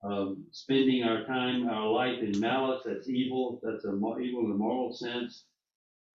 Um, 0.03 0.47
spending 0.51 1.05
our 1.05 1.25
time, 1.25 1.69
our 1.69 1.87
life 1.89 2.21
in 2.23 2.41
malice, 2.41 2.83
that's 2.87 3.09
evil. 3.09 3.61
That's 3.63 3.85
a 3.85 3.89
evil 3.89 4.47
in 4.47 4.53
a 4.53 4.55
moral 4.55 4.95
sense. 4.95 5.45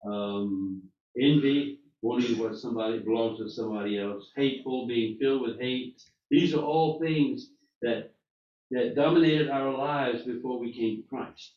Um, 0.03 0.81
envy, 1.19 1.79
wanting 2.01 2.39
what 2.39 2.57
somebody 2.57 2.99
belongs 2.99 3.39
to 3.39 3.49
somebody 3.49 3.99
else. 3.99 4.31
Hateful, 4.35 4.87
being 4.87 5.17
filled 5.19 5.41
with 5.41 5.59
hate. 5.59 6.01
These 6.31 6.55
are 6.55 6.63
all 6.63 6.99
things 6.99 7.51
that 7.83 8.14
that 8.71 8.95
dominated 8.95 9.49
our 9.49 9.71
lives 9.71 10.23
before 10.23 10.59
we 10.59 10.73
came 10.73 11.01
to 11.01 11.07
Christ. 11.07 11.53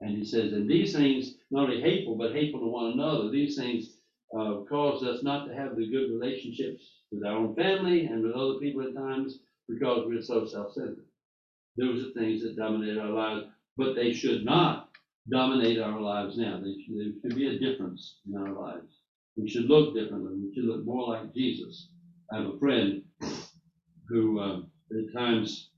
And 0.00 0.16
he 0.16 0.24
says, 0.24 0.52
and 0.52 0.68
these 0.68 0.92
things, 0.94 1.34
not 1.50 1.64
only 1.64 1.80
hateful, 1.80 2.16
but 2.16 2.32
hateful 2.32 2.60
to 2.60 2.66
one 2.66 2.92
another, 2.92 3.30
these 3.30 3.56
things 3.56 3.96
uh, 4.36 4.62
cause 4.68 5.02
us 5.04 5.22
not 5.22 5.46
to 5.46 5.54
have 5.54 5.76
the 5.76 5.88
good 5.90 6.10
relationships 6.10 6.82
with 7.12 7.24
our 7.24 7.36
own 7.36 7.54
family 7.54 8.06
and 8.06 8.22
with 8.22 8.32
other 8.32 8.54
people 8.60 8.82
at 8.82 8.94
times 8.94 9.38
because 9.68 10.04
we're 10.06 10.22
so 10.22 10.46
self-centered. 10.46 11.04
Those 11.76 12.06
are 12.06 12.10
things 12.12 12.42
that 12.42 12.56
dominate 12.56 12.98
our 12.98 13.10
lives, 13.10 13.46
but 13.76 13.94
they 13.94 14.12
should 14.12 14.44
not 14.44 14.88
dominate 15.30 15.80
our 15.80 16.00
lives 16.00 16.36
now. 16.36 16.60
There 16.60 16.72
should, 16.84 16.96
there 16.96 17.12
should 17.22 17.36
be 17.36 17.46
a 17.48 17.58
difference 17.58 18.16
in 18.26 18.36
our 18.36 18.52
lives. 18.52 18.92
We 19.36 19.48
should 19.48 19.66
look 19.66 19.94
differently. 19.94 20.34
We 20.34 20.54
should 20.54 20.64
look 20.64 20.84
more 20.84 21.08
like 21.08 21.32
Jesus. 21.32 21.88
I 22.32 22.38
have 22.38 22.46
a 22.54 22.58
friend 22.58 23.02
who 24.08 24.40
uh, 24.40 24.58
at 24.90 25.14
times 25.16 25.70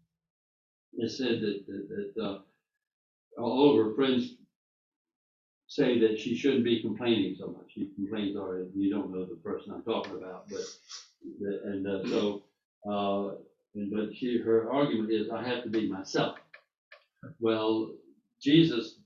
has 1.02 1.18
said 1.18 1.40
that, 1.40 1.64
that, 1.66 2.12
that 2.16 2.22
uh, 2.24 2.38
all 3.42 3.70
of 3.78 3.86
her 3.86 3.94
friends 3.94 4.34
say 5.68 5.98
that 6.00 6.18
she 6.20 6.36
shouldn't 6.36 6.64
be 6.64 6.82
complaining 6.82 7.36
so 7.38 7.48
much. 7.48 7.72
She 7.74 7.90
complains 7.96 8.36
already. 8.36 8.68
You 8.74 8.94
don't 8.94 9.12
know 9.12 9.24
the 9.26 9.36
person 9.36 9.72
I'm 9.74 9.82
talking 9.84 10.16
about, 10.16 10.48
but 10.50 10.60
and 11.64 11.86
uh, 11.86 12.04
so 12.08 12.42
uh, 12.88 13.36
and 13.76 13.92
but 13.92 14.14
she 14.16 14.38
her 14.38 14.70
argument 14.72 15.12
is 15.12 15.30
I 15.30 15.42
have 15.48 15.64
to 15.64 15.70
be 15.70 15.90
myself. 15.90 16.38
Well, 17.40 17.92
Jesus 18.42 18.96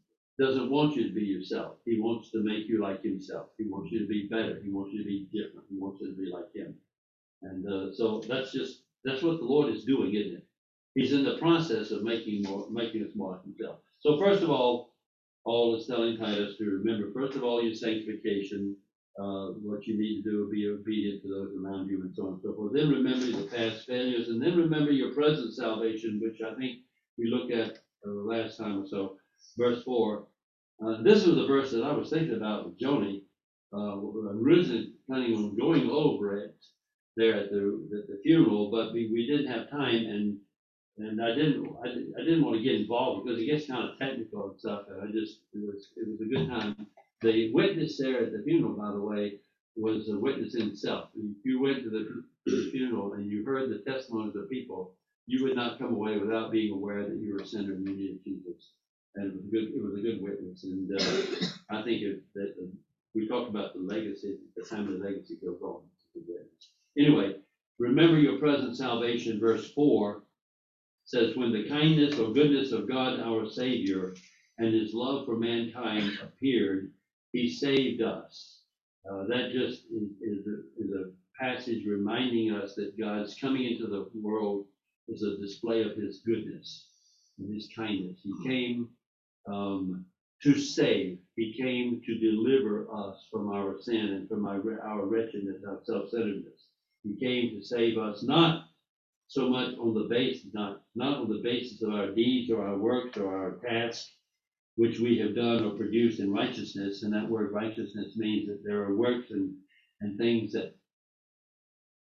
doesn't 0.40 0.70
want 0.70 0.96
you 0.96 1.08
to 1.08 1.14
be 1.14 1.24
yourself. 1.24 1.76
He 1.86 2.00
wants 2.00 2.30
to 2.32 2.42
make 2.44 2.68
you 2.68 2.82
like 2.82 3.02
himself. 3.02 3.48
He 3.58 3.66
wants 3.68 3.92
you 3.92 4.00
to 4.00 4.06
be 4.08 4.28
better. 4.30 4.60
He 4.64 4.70
wants 4.70 4.92
you 4.92 5.00
to 5.02 5.08
be 5.08 5.28
different. 5.32 5.66
He 5.70 5.78
wants 5.78 6.00
you 6.02 6.08
to 6.10 6.16
be 6.16 6.30
like 6.32 6.52
him. 6.54 6.74
And 7.42 7.66
uh, 7.68 7.94
so 7.94 8.22
that's 8.28 8.52
just 8.52 8.82
that's 9.04 9.22
what 9.22 9.38
the 9.40 9.46
Lord 9.46 9.74
is 9.74 9.84
doing, 9.84 10.14
isn't 10.14 10.36
it? 10.38 10.47
He's 10.98 11.12
in 11.12 11.22
the 11.22 11.38
process 11.38 11.92
of 11.92 12.02
making 12.02 12.42
more 12.42 12.66
making 12.70 13.04
us 13.04 13.14
more 13.14 13.30
like 13.34 13.44
himself. 13.44 13.76
So 14.00 14.18
first 14.18 14.42
of 14.42 14.50
all, 14.50 14.94
Paul 15.44 15.76
is 15.76 15.86
telling 15.86 16.16
Titus 16.16 16.58
to 16.58 16.64
remember, 16.64 17.12
first 17.12 17.36
of 17.36 17.44
all, 17.44 17.62
your 17.62 17.72
sanctification, 17.72 18.76
uh, 19.16 19.50
what 19.62 19.86
you 19.86 19.96
need 19.96 20.24
to 20.24 20.30
do, 20.30 20.50
be 20.52 20.68
obedient 20.68 21.22
to 21.22 21.28
those 21.28 21.54
around 21.56 21.88
you, 21.88 22.00
and 22.00 22.12
so 22.12 22.26
on 22.26 22.32
and 22.32 22.42
so 22.42 22.52
forth. 22.52 22.72
Then 22.74 22.90
remember 22.90 23.26
the 23.26 23.46
past 23.46 23.86
failures, 23.86 24.28
and 24.28 24.42
then 24.42 24.56
remember 24.56 24.90
your 24.90 25.14
present 25.14 25.54
salvation, 25.54 26.18
which 26.20 26.40
I 26.42 26.56
think 26.56 26.78
we 27.16 27.30
looked 27.30 27.52
at 27.52 27.78
uh, 28.04 28.10
last 28.10 28.58
time 28.58 28.82
or 28.82 28.86
so, 28.88 29.18
verse 29.56 29.84
4. 29.84 30.26
Uh, 30.84 31.02
this 31.02 31.24
was 31.24 31.36
the 31.36 31.46
verse 31.46 31.70
that 31.70 31.84
I 31.84 31.92
was 31.92 32.10
thinking 32.10 32.34
about 32.34 32.66
with 32.66 32.80
Joni. 32.80 33.22
Uh, 33.72 34.00
originally 34.34 34.94
planning 35.06 35.36
on 35.36 35.56
going 35.56 35.88
over 35.90 36.38
it 36.38 36.56
there 37.16 37.34
at 37.34 37.50
the, 37.50 37.88
the 38.08 38.18
funeral, 38.24 38.72
but 38.72 38.92
we, 38.92 39.10
we 39.12 39.28
didn't 39.28 39.52
have 39.52 39.70
time, 39.70 39.94
and 39.94 40.38
and 40.98 41.22
I 41.22 41.34
didn't, 41.34 41.76
I, 41.84 41.88
I 41.88 42.24
didn't 42.24 42.44
want 42.44 42.56
to 42.58 42.62
get 42.62 42.80
involved 42.80 43.24
because 43.24 43.40
it 43.40 43.46
gets 43.46 43.66
kind 43.66 43.88
of 43.88 43.98
technical 43.98 44.50
and 44.50 44.58
stuff, 44.58 44.82
and 44.88 45.02
I 45.02 45.12
just, 45.12 45.40
it 45.54 45.60
was, 45.64 45.88
it 45.96 46.08
was 46.08 46.20
a 46.20 46.24
good 46.24 46.48
time. 46.48 46.86
The 47.22 47.52
witness 47.52 47.98
there 47.98 48.22
at 48.24 48.32
the 48.32 48.42
funeral, 48.44 48.74
by 48.74 48.92
the 48.92 49.00
way, 49.00 49.40
was 49.76 50.08
a 50.08 50.18
witness 50.18 50.54
in 50.54 50.68
itself. 50.68 51.10
If 51.16 51.36
you 51.44 51.60
went 51.60 51.84
to 51.84 51.90
the, 51.90 52.50
to 52.50 52.64
the 52.64 52.70
funeral 52.72 53.14
and 53.14 53.30
you 53.30 53.44
heard 53.44 53.70
the 53.70 53.90
testimonies 53.90 54.34
of 54.34 54.42
the 54.42 54.48
people, 54.48 54.94
you 55.26 55.44
would 55.44 55.56
not 55.56 55.78
come 55.78 55.92
away 55.94 56.18
without 56.18 56.50
being 56.50 56.72
aware 56.72 57.04
that 57.04 57.16
you 57.16 57.34
were 57.34 57.42
a 57.42 57.46
sinner 57.46 57.74
and 57.74 57.86
you 57.86 57.94
needed 57.94 58.24
Jesus. 58.24 58.70
And 59.14 59.26
it 59.26 59.36
was 59.36 59.44
a 59.44 59.48
good, 59.48 59.64
it 59.74 59.82
was 59.82 59.98
a 59.98 60.02
good 60.02 60.22
witness. 60.22 60.64
And 60.64 60.90
uh, 60.90 61.76
I 61.76 61.82
think 61.82 62.02
it, 62.02 62.22
that 62.34 62.54
uh, 62.60 62.66
we 63.14 63.28
talked 63.28 63.50
about 63.50 63.74
the 63.74 63.80
legacy, 63.80 64.38
the 64.56 64.64
time 64.64 64.86
the 64.86 65.04
legacy 65.04 65.36
goes 65.44 65.60
on. 65.62 65.82
Anyway, 66.98 67.36
remember 67.78 68.18
your 68.18 68.38
present 68.38 68.76
salvation, 68.76 69.38
verse 69.38 69.70
4 69.72 70.22
says, 71.08 71.36
When 71.36 71.52
the 71.52 71.68
kindness 71.68 72.18
or 72.18 72.32
goodness 72.34 72.72
of 72.72 72.88
God 72.88 73.20
our 73.20 73.48
Savior 73.48 74.14
and 74.58 74.74
his 74.74 74.92
love 74.92 75.24
for 75.24 75.36
mankind 75.38 76.18
appeared, 76.22 76.92
he 77.32 77.50
saved 77.50 78.02
us. 78.02 78.60
Uh, 79.10 79.24
that 79.28 79.50
just 79.52 79.84
is, 79.90 80.10
is, 80.20 80.46
a, 80.46 80.84
is 80.84 80.90
a 80.92 81.10
passage 81.42 81.86
reminding 81.86 82.52
us 82.52 82.74
that 82.74 82.98
God's 83.00 83.36
coming 83.40 83.64
into 83.64 83.86
the 83.86 84.10
world 84.20 84.66
is 85.08 85.22
a 85.22 85.38
display 85.38 85.82
of 85.82 85.96
his 85.96 86.20
goodness 86.26 86.88
and 87.38 87.54
his 87.54 87.70
kindness. 87.74 88.18
He 88.22 88.34
came 88.46 88.90
um, 89.50 90.04
to 90.42 90.58
save. 90.58 91.20
He 91.36 91.54
came 91.54 92.02
to 92.04 92.18
deliver 92.18 92.86
us 92.92 93.26
from 93.32 93.50
our 93.50 93.80
sin 93.80 94.08
and 94.08 94.28
from 94.28 94.46
our, 94.46 94.60
our 94.82 95.06
wretchedness, 95.06 95.62
our 95.66 95.80
self-centeredness. 95.84 96.66
He 97.02 97.16
came 97.16 97.58
to 97.58 97.64
save 97.64 97.96
us 97.96 98.22
not 98.22 98.67
so 99.28 99.48
much 99.50 99.76
on 99.78 99.94
the 99.94 100.08
basis, 100.10 100.48
not, 100.54 100.82
not 100.96 101.18
on 101.18 101.30
the 101.30 101.42
basis 101.44 101.82
of 101.82 101.90
our 101.94 102.12
deeds 102.12 102.52
or 102.52 102.66
our 102.66 102.78
works 102.78 103.18
or 103.18 103.36
our 103.36 103.52
tasks, 103.58 104.12
which 104.76 105.00
we 105.00 105.18
have 105.18 105.36
done 105.36 105.64
or 105.64 105.72
produced 105.72 106.20
in 106.20 106.32
righteousness. 106.32 107.04
And 107.04 107.12
that 107.14 107.28
word 107.30 107.52
righteousness 107.52 108.16
means 108.16 108.48
that 108.48 108.62
there 108.64 108.82
are 108.84 108.96
works 108.96 109.30
and, 109.32 109.54
and 110.02 110.18
things 110.18 110.52
that 110.52 110.74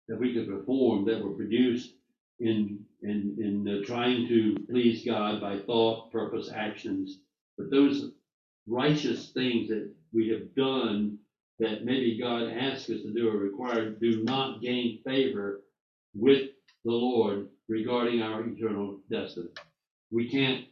that 0.09 0.21
we 0.21 0.35
could 0.35 0.49
perform 0.49 1.07
that 1.07 1.25
were 1.25 1.35
produced 1.35 1.95
in 2.41 2.81
in 3.03 3.37
in 3.41 3.69
uh, 3.69 3.87
trying 3.87 4.29
to 4.29 4.57
please 4.71 5.05
God 5.07 5.41
by 5.41 5.61
thought, 5.61 6.13
purpose, 6.13 6.51
actions. 6.55 7.21
But 7.59 7.71
those 7.71 8.13
righteous 8.69 9.31
things 9.33 9.69
that 9.69 9.91
we 10.13 10.29
have 10.31 10.55
done 10.57 11.19
that 11.61 11.85
maybe 11.85 12.19
God 12.21 12.45
asks 12.53 12.91
us 12.91 13.03
to 13.03 13.13
do 13.15 13.31
or 13.31 13.37
required 13.39 14.01
do 14.01 14.25
not 14.25 14.63
gain 14.63 15.01
favor 15.05 15.63
with 16.15 16.51
the 16.85 16.93
Lord 16.93 17.49
regarding 17.69 18.23
our 18.23 18.45
eternal 18.47 19.01
destiny. 19.11 19.49
We 20.11 20.31
can't 20.31 20.67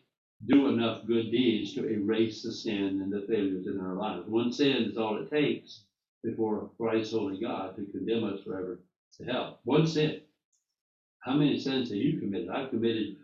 do 0.46 0.68
enough 0.68 1.06
good 1.06 1.30
deeds 1.30 1.74
to 1.74 1.88
erase 1.88 2.42
the 2.42 2.52
sin 2.52 3.00
and 3.02 3.12
the 3.12 3.26
failures 3.28 3.66
in 3.66 3.80
our 3.80 3.94
lives. 3.94 4.28
One 4.28 4.52
sin 4.52 4.84
is 4.90 4.98
all 4.98 5.18
it 5.22 5.30
takes 5.30 5.84
before 6.24 6.70
Christ, 6.78 7.12
holy 7.12 7.40
God, 7.40 7.76
to 7.76 7.86
condemn 7.86 8.24
us 8.24 8.40
forever 8.44 8.80
to 9.18 9.24
hell. 9.24 9.60
One 9.64 9.86
sin. 9.86 10.20
How 11.20 11.34
many 11.34 11.58
sins 11.58 11.90
have 11.90 11.98
you 11.98 12.20
committed? 12.20 12.50
I've 12.50 12.70
committed, 12.70 13.16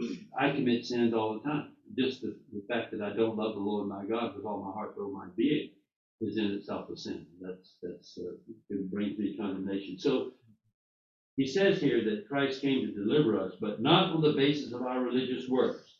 I 0.38 0.50
commit 0.52 0.84
sins 0.86 1.14
all 1.14 1.34
the 1.34 1.40
time. 1.48 1.72
Just 1.98 2.22
the, 2.22 2.36
the 2.52 2.62
fact 2.68 2.92
that 2.92 3.02
I 3.02 3.10
don't 3.16 3.36
love 3.36 3.54
the 3.54 3.60
Lord 3.60 3.88
my 3.88 4.04
God 4.06 4.36
with 4.36 4.46
all 4.46 4.62
my 4.64 4.72
heart, 4.72 4.96
all 4.98 5.12
my 5.12 5.26
being, 5.36 5.70
is 6.20 6.38
in 6.38 6.46
itself 6.52 6.90
a 6.90 6.96
sin. 6.96 7.26
That's 7.40 7.76
that's 7.82 8.18
uh, 8.18 8.32
it 8.70 8.90
brings 8.92 9.18
me 9.18 9.36
condemnation. 9.36 9.98
So 9.98 10.32
he 11.36 11.46
says 11.46 11.80
here 11.80 12.04
that 12.04 12.28
Christ 12.28 12.60
came 12.60 12.86
to 12.86 12.92
deliver 12.92 13.40
us, 13.40 13.54
but 13.60 13.82
not 13.82 14.14
on 14.14 14.22
the 14.22 14.32
basis 14.32 14.72
of 14.72 14.82
our 14.82 15.00
religious 15.00 15.48
works, 15.48 15.96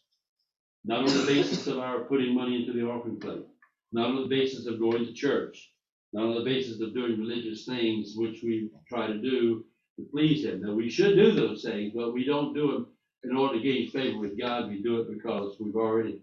not 0.84 1.08
on 1.08 1.18
the 1.18 1.26
basis 1.26 1.66
of 1.66 1.78
our 1.78 2.00
putting 2.00 2.34
money 2.34 2.60
into 2.60 2.72
the 2.72 2.86
offering 2.86 3.18
plate, 3.18 3.46
not 3.92 4.10
on 4.10 4.22
the 4.22 4.28
basis 4.28 4.66
of 4.66 4.78
going 4.78 5.04
to 5.04 5.12
church, 5.12 5.72
not 6.12 6.26
on 6.26 6.34
the 6.34 6.44
basis 6.44 6.80
of 6.80 6.94
doing 6.94 7.18
religious 7.18 7.64
things 7.66 8.14
which 8.16 8.42
we 8.44 8.70
try 8.88 9.06
to 9.08 9.20
do 9.20 9.64
to 9.96 10.06
please 10.12 10.44
Him. 10.44 10.62
Now, 10.62 10.74
we 10.74 10.88
should 10.88 11.16
do 11.16 11.32
those 11.32 11.62
things, 11.62 11.92
but 11.94 12.12
we 12.12 12.24
don't 12.24 12.54
do 12.54 12.72
them 12.72 12.86
in 13.24 13.36
order 13.36 13.54
to 13.56 13.62
gain 13.62 13.90
favor 13.90 14.18
with 14.18 14.38
God. 14.38 14.68
We 14.68 14.82
do 14.82 15.00
it 15.00 15.08
because 15.12 15.56
we've 15.58 15.76
already 15.76 16.20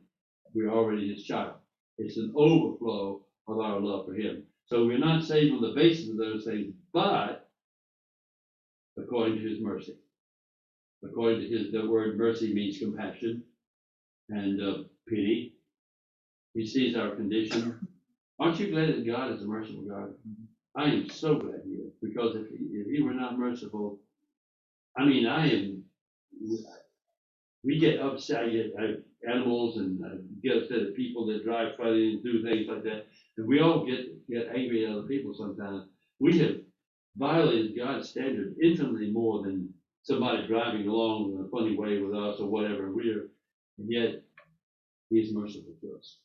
we're 0.53 0.71
already 0.71 1.13
His 1.13 1.23
child. 1.23 1.55
It's 1.97 2.17
an 2.17 2.31
overflow 2.35 3.21
of 3.47 3.59
our 3.59 3.79
love 3.79 4.05
for 4.05 4.13
Him. 4.13 4.43
So 4.67 4.85
we're 4.85 4.97
not 4.97 5.23
saved 5.23 5.53
on 5.53 5.61
the 5.61 5.73
basis 5.75 6.09
of 6.09 6.17
those 6.17 6.45
things, 6.45 6.73
but 6.93 7.40
according 8.97 9.37
to 9.39 9.49
His 9.49 9.61
mercy. 9.61 9.97
According 11.03 11.41
to 11.41 11.47
His, 11.47 11.71
the 11.71 11.89
word 11.89 12.17
mercy 12.17 12.53
means 12.53 12.79
compassion 12.79 13.43
and 14.29 14.61
uh, 14.61 14.83
pity. 15.07 15.55
He 16.53 16.65
sees 16.67 16.95
our 16.97 17.11
condition. 17.15 17.87
Aren't 18.39 18.59
you 18.59 18.71
glad 18.71 18.89
that 18.89 19.07
God 19.07 19.31
is 19.33 19.41
a 19.43 19.45
merciful 19.45 19.83
God? 19.83 20.13
I 20.75 20.85
am 20.85 21.09
so 21.09 21.35
glad 21.35 21.61
he 21.65 21.73
is, 21.73 21.93
because 22.01 22.35
if 22.35 22.49
he, 22.49 22.65
if 22.71 22.87
he 22.87 23.03
were 23.03 23.13
not 23.13 23.37
merciful, 23.37 23.99
I 24.97 25.05
mean, 25.05 25.27
I 25.27 25.47
am, 25.49 25.83
we 27.63 27.79
get 27.79 27.99
upset, 28.01 28.45
I 28.45 28.49
get 28.49 28.73
I, 28.79 28.95
animals 29.31 29.77
and 29.77 30.01
get 30.43 30.57
upset 30.57 30.79
at 30.79 30.95
people 30.95 31.25
that 31.27 31.43
drive 31.43 31.77
funny 31.77 32.13
and 32.13 32.23
do 32.23 32.43
things 32.43 32.67
like 32.69 32.83
that. 32.83 33.07
And 33.37 33.47
we 33.47 33.61
all 33.61 33.85
get, 33.85 34.27
get 34.29 34.49
angry 34.55 34.85
at 34.85 34.91
other 34.93 35.07
people 35.07 35.33
sometimes. 35.35 35.85
We 36.19 36.39
have 36.39 36.55
violated 37.17 37.77
God's 37.77 38.09
standard 38.09 38.55
infinitely 38.61 39.11
more 39.11 39.43
than 39.43 39.73
somebody 40.03 40.47
driving 40.47 40.87
along 40.87 41.33
in 41.33 41.45
a 41.45 41.49
funny 41.49 41.77
way 41.77 41.99
with 41.99 42.15
us 42.15 42.39
or 42.39 42.47
whatever. 42.47 42.91
We 42.91 43.11
are, 43.11 43.29
and 43.77 43.91
yet 43.91 44.23
He's 45.09 45.33
merciful 45.33 45.73
to 45.81 45.97
us. 45.97 46.17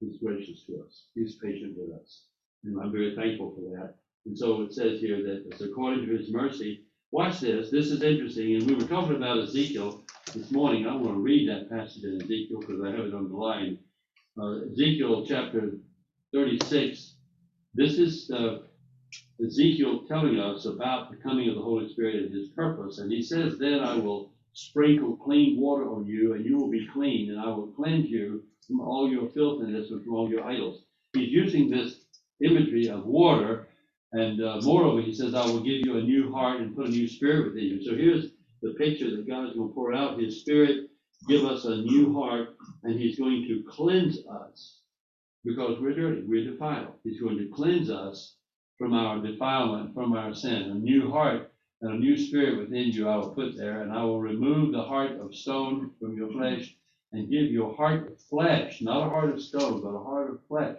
He's 0.00 0.18
gracious 0.18 0.64
to 0.66 0.84
us. 0.84 1.04
He's 1.14 1.36
patient 1.36 1.76
with 1.76 2.00
us. 2.00 2.24
And 2.64 2.80
I'm 2.80 2.92
very 2.92 3.14
thankful 3.14 3.54
for 3.54 3.76
that. 3.76 3.94
And 4.26 4.36
so 4.36 4.62
it 4.62 4.72
says 4.72 5.00
here 5.00 5.22
that 5.22 5.44
it's 5.50 5.60
according 5.60 6.06
to 6.06 6.16
his 6.16 6.32
mercy. 6.32 6.84
Watch 7.12 7.40
this. 7.40 7.70
This 7.70 7.86
is 7.92 8.02
interesting. 8.02 8.56
And 8.56 8.66
we 8.66 8.74
were 8.74 8.88
talking 8.88 9.16
about 9.16 9.38
Ezekiel 9.38 10.02
this 10.34 10.50
morning. 10.50 10.86
I 10.86 10.96
want 10.96 11.16
to 11.16 11.20
read 11.20 11.48
that 11.48 11.70
passage 11.70 12.02
in 12.02 12.20
Ezekiel 12.20 12.60
because 12.60 12.82
I 12.82 12.90
have 12.90 13.06
it 13.06 13.14
on 13.14 13.26
underlined. 13.26 13.78
Uh, 14.40 14.64
Ezekiel 14.72 15.24
chapter 15.26 15.78
36. 16.32 17.14
This 17.74 17.98
is 17.98 18.30
uh, 18.32 18.58
Ezekiel 19.42 20.04
telling 20.06 20.38
us 20.38 20.66
about 20.66 21.10
the 21.10 21.16
coming 21.16 21.48
of 21.48 21.56
the 21.56 21.62
Holy 21.62 21.88
Spirit 21.92 22.16
and 22.16 22.34
his 22.34 22.48
purpose. 22.50 22.98
And 22.98 23.10
he 23.10 23.22
says, 23.22 23.58
Then 23.58 23.80
I 23.80 23.96
will 23.96 24.32
sprinkle 24.52 25.16
clean 25.16 25.60
water 25.60 25.88
on 25.88 26.06
you, 26.06 26.34
and 26.34 26.44
you 26.44 26.56
will 26.56 26.70
be 26.70 26.88
clean, 26.92 27.30
and 27.30 27.40
I 27.40 27.46
will 27.46 27.68
cleanse 27.68 28.08
you 28.08 28.44
from 28.66 28.80
all 28.80 29.10
your 29.10 29.28
filthiness 29.30 29.90
and 29.90 30.04
from 30.04 30.14
all 30.14 30.30
your 30.30 30.44
idols. 30.44 30.82
He's 31.14 31.30
using 31.30 31.68
this 31.68 31.96
imagery 32.44 32.88
of 32.88 33.06
water, 33.06 33.68
and 34.12 34.40
uh, 34.42 34.60
moreover, 34.62 35.02
he 35.02 35.12
says, 35.14 35.34
I 35.34 35.44
will 35.46 35.60
give 35.60 35.84
you 35.84 35.98
a 35.98 36.02
new 36.02 36.32
heart 36.32 36.60
and 36.60 36.76
put 36.76 36.86
a 36.86 36.90
new 36.90 37.08
spirit 37.08 37.46
within 37.46 37.64
you. 37.64 37.84
So 37.84 37.96
here's 37.96 38.26
the 38.62 38.74
picture 38.74 39.10
that 39.10 39.28
God 39.28 39.48
is 39.48 39.54
going 39.54 39.68
to 39.68 39.74
pour 39.74 39.92
out 39.94 40.20
His 40.20 40.40
Spirit, 40.40 40.90
give 41.28 41.44
us 41.44 41.64
a 41.64 41.76
new 41.76 42.14
heart, 42.14 42.56
and 42.84 42.98
He's 42.98 43.18
going 43.18 43.46
to 43.48 43.64
cleanse 43.68 44.18
us 44.26 44.80
because 45.44 45.80
we're 45.80 45.94
dirty, 45.94 46.22
we're 46.26 46.50
defiled. 46.50 46.94
He's 47.02 47.20
going 47.20 47.38
to 47.38 47.48
cleanse 47.52 47.90
us 47.90 48.36
from 48.78 48.94
our 48.94 49.20
defilement, 49.20 49.94
from 49.94 50.14
our 50.14 50.34
sin. 50.34 50.70
A 50.70 50.74
new 50.74 51.10
heart 51.10 51.52
and 51.80 51.94
a 51.94 51.98
new 51.98 52.16
spirit 52.16 52.58
within 52.58 52.88
you 52.88 53.08
I 53.08 53.16
will 53.16 53.34
put 53.34 53.56
there, 53.56 53.82
and 53.82 53.92
I 53.92 54.02
will 54.04 54.20
remove 54.20 54.72
the 54.72 54.82
heart 54.82 55.12
of 55.20 55.34
stone 55.34 55.92
from 56.00 56.16
your 56.16 56.30
flesh 56.32 56.74
and 57.12 57.30
give 57.30 57.50
you 57.50 57.66
a 57.66 57.74
heart 57.74 58.08
of 58.08 58.20
flesh, 58.20 58.80
not 58.82 59.06
a 59.06 59.10
heart 59.10 59.30
of 59.30 59.42
stone, 59.42 59.80
but 59.82 59.90
a 59.90 60.02
heart 60.02 60.30
of 60.30 60.40
flesh, 60.48 60.78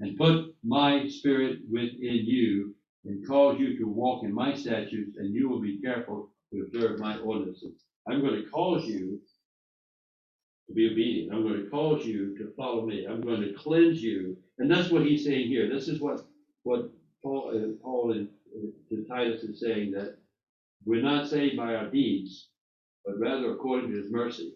and 0.00 0.16
put 0.16 0.54
my 0.62 1.08
spirit 1.08 1.60
within 1.70 2.24
you 2.24 2.74
and 3.04 3.26
cause 3.26 3.58
you 3.58 3.78
to 3.78 3.84
walk 3.84 4.24
in 4.24 4.32
my 4.32 4.54
statutes, 4.54 5.16
and 5.16 5.34
you 5.34 5.48
will 5.48 5.60
be 5.60 5.80
careful 5.80 6.30
to 6.52 6.62
observe 6.62 7.00
my 7.00 7.18
ordinances. 7.18 7.74
I'm 8.06 8.20
going 8.20 8.42
to 8.42 8.50
cause 8.50 8.84
you 8.84 9.20
to 10.68 10.74
be 10.74 10.90
obedient. 10.90 11.32
I'm 11.32 11.42
going 11.42 11.64
to 11.64 11.70
cause 11.70 12.04
you 12.04 12.36
to 12.38 12.52
follow 12.56 12.86
me. 12.86 13.06
I'm 13.06 13.22
going 13.22 13.40
to 13.40 13.54
cleanse 13.54 14.02
you. 14.02 14.36
And 14.58 14.70
that's 14.70 14.90
what 14.90 15.02
he's 15.02 15.24
saying 15.24 15.48
here. 15.48 15.68
This 15.72 15.88
is 15.88 16.00
what, 16.00 16.26
what 16.62 16.90
Paul, 17.22 17.52
uh, 17.54 17.82
Paul 17.82 18.12
in, 18.12 18.28
to 18.90 19.04
Titus 19.08 19.42
is 19.44 19.60
saying 19.60 19.92
that 19.92 20.16
we're 20.86 21.02
not 21.02 21.28
saved 21.28 21.56
by 21.56 21.74
our 21.74 21.90
deeds, 21.90 22.48
but 23.04 23.18
rather 23.18 23.52
according 23.52 23.90
to 23.90 23.98
his 24.02 24.10
mercy, 24.10 24.54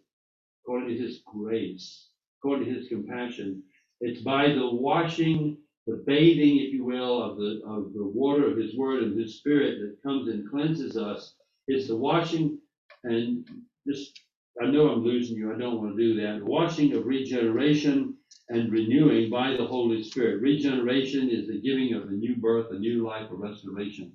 according 0.64 0.90
to 0.90 0.98
his 0.98 1.22
grace, 1.26 2.08
according 2.40 2.66
to 2.66 2.74
his 2.74 2.88
compassion. 2.88 3.62
It's 4.00 4.22
by 4.22 4.48
the 4.52 4.70
washing, 4.70 5.58
the 5.86 6.02
bathing, 6.06 6.58
if 6.60 6.72
you 6.74 6.84
will, 6.84 7.22
of 7.22 7.36
the 7.38 7.62
of 7.66 7.92
the 7.94 8.06
water 8.06 8.50
of 8.50 8.56
his 8.58 8.76
word 8.76 9.02
and 9.04 9.18
his 9.18 9.38
spirit 9.38 9.80
that 9.80 10.02
comes 10.02 10.28
and 10.28 10.48
cleanses 10.50 10.96
us. 10.96 11.34
It's 11.68 11.88
the 11.88 11.96
washing 11.96 12.58
and 13.04 13.48
just 13.88 14.20
I 14.62 14.66
know 14.66 14.90
I'm 14.90 15.04
losing 15.04 15.36
you. 15.36 15.54
I 15.54 15.58
don't 15.58 15.80
want 15.82 15.96
to 15.96 16.02
do 16.02 16.20
that. 16.22 16.40
The 16.40 16.44
washing 16.44 16.94
of 16.94 17.06
regeneration 17.06 18.16
and 18.48 18.72
renewing 18.72 19.30
by 19.30 19.56
the 19.56 19.66
Holy 19.66 20.02
Spirit. 20.02 20.42
Regeneration 20.42 21.30
is 21.30 21.46
the 21.46 21.60
giving 21.60 21.94
of 21.94 22.08
a 22.08 22.12
new 22.12 22.36
birth, 22.36 22.66
a 22.70 22.78
new 22.78 23.06
life, 23.06 23.30
a 23.30 23.34
restoration. 23.34 24.12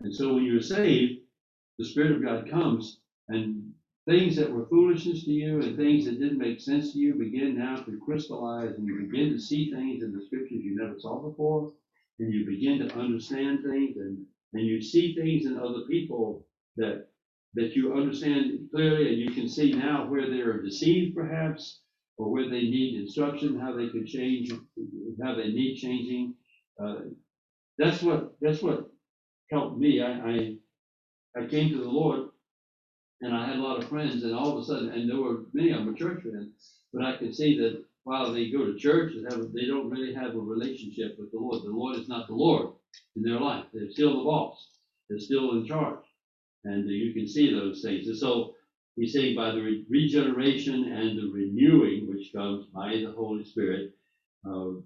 And 0.00 0.14
so 0.14 0.34
when 0.34 0.44
you're 0.44 0.62
saved, 0.62 1.20
the 1.78 1.84
Spirit 1.84 2.12
of 2.12 2.22
God 2.22 2.50
comes 2.50 3.00
and 3.28 3.72
things 4.06 4.36
that 4.36 4.50
were 4.50 4.66
foolishness 4.66 5.24
to 5.24 5.30
you 5.30 5.60
and 5.62 5.76
things 5.76 6.04
that 6.04 6.18
didn't 6.18 6.38
make 6.38 6.60
sense 6.60 6.92
to 6.92 6.98
you 6.98 7.14
begin 7.14 7.58
now 7.58 7.76
to 7.76 8.00
crystallize 8.04 8.74
and 8.76 8.86
you 8.86 9.00
begin 9.00 9.30
to 9.30 9.38
see 9.38 9.70
things 9.70 10.02
in 10.02 10.12
the 10.12 10.24
scriptures 10.26 10.62
you 10.62 10.76
never 10.76 10.98
saw 10.98 11.20
before 11.20 11.72
and 12.18 12.32
you 12.32 12.46
begin 12.46 12.78
to 12.78 12.94
understand 12.96 13.60
things 13.62 13.96
and, 13.96 14.18
and 14.52 14.66
you 14.66 14.82
see 14.82 15.14
things 15.14 15.46
in 15.46 15.58
other 15.58 15.82
people 15.88 16.46
that 16.76 17.06
that 17.54 17.74
you 17.74 17.94
understand 17.94 18.68
clearly 18.72 19.08
and 19.08 19.18
you 19.18 19.30
can 19.30 19.48
see 19.48 19.72
now 19.72 20.06
where 20.06 20.30
they're 20.30 20.62
deceived 20.62 21.16
perhaps, 21.16 21.80
or 22.20 22.30
where 22.32 22.50
they 22.50 22.62
need 22.76 23.00
instruction, 23.00 23.60
how 23.60 23.72
they 23.76 23.88
could 23.90 24.06
change, 24.06 24.52
how 25.24 25.34
they 25.36 25.48
need 25.48 25.76
changing. 25.76 26.34
Uh, 26.82 26.96
That's 27.78 28.02
what, 28.02 28.34
that's 28.42 28.62
what 28.62 28.90
helped 29.50 29.78
me. 29.78 30.02
I, 30.02 30.12
I, 30.32 30.56
I 31.42 31.46
came 31.46 31.70
to 31.70 31.78
the 31.78 31.90
Lord 31.90 32.30
and 33.22 33.34
I 33.34 33.46
had 33.46 33.56
a 33.58 33.62
lot 33.62 33.82
of 33.82 33.88
friends 33.88 34.24
and 34.24 34.34
all 34.34 34.52
of 34.56 34.62
a 34.62 34.66
sudden, 34.66 34.90
and 34.90 35.10
there 35.10 35.18
were 35.20 35.44
many 35.54 35.72
of 35.72 35.84
them 35.84 35.96
church 35.96 36.22
friends, 36.22 36.52
but 36.92 37.04
I 37.04 37.16
could 37.18 37.34
see 37.34 37.58
that 37.60 37.84
while 38.04 38.32
they 38.32 38.50
go 38.50 38.66
to 38.66 38.78
church 38.78 39.12
have, 39.30 39.52
they 39.52 39.66
don't 39.66 39.90
really 39.90 40.14
have 40.14 40.34
a 40.34 40.40
relationship 40.40 41.16
with 41.18 41.32
the 41.32 41.38
Lord. 41.38 41.62
The 41.64 41.70
Lord 41.70 41.98
is 41.98 42.08
not 42.08 42.28
the 42.28 42.34
Lord 42.34 42.68
in 43.16 43.22
their 43.22 43.40
life. 43.40 43.66
They're 43.74 43.90
still 43.90 44.18
the 44.18 44.24
boss. 44.24 44.58
They're 45.10 45.20
still 45.20 45.52
in 45.52 45.66
charge. 45.66 46.04
And 46.64 46.88
you 46.90 47.14
can 47.14 47.28
see 47.28 47.52
those 47.54 47.82
things. 47.82 48.08
And 48.08 48.18
so 48.18 48.54
he's 48.96 49.12
saying 49.12 49.36
by 49.36 49.52
the 49.52 49.62
re- 49.62 49.86
regeneration 49.88 50.92
and 50.92 51.18
the 51.18 51.30
renewing, 51.32 52.08
which 52.08 52.32
comes 52.34 52.66
by 52.66 52.90
the 52.90 53.12
Holy 53.16 53.44
Spirit, 53.44 53.92
uh, 54.46 54.80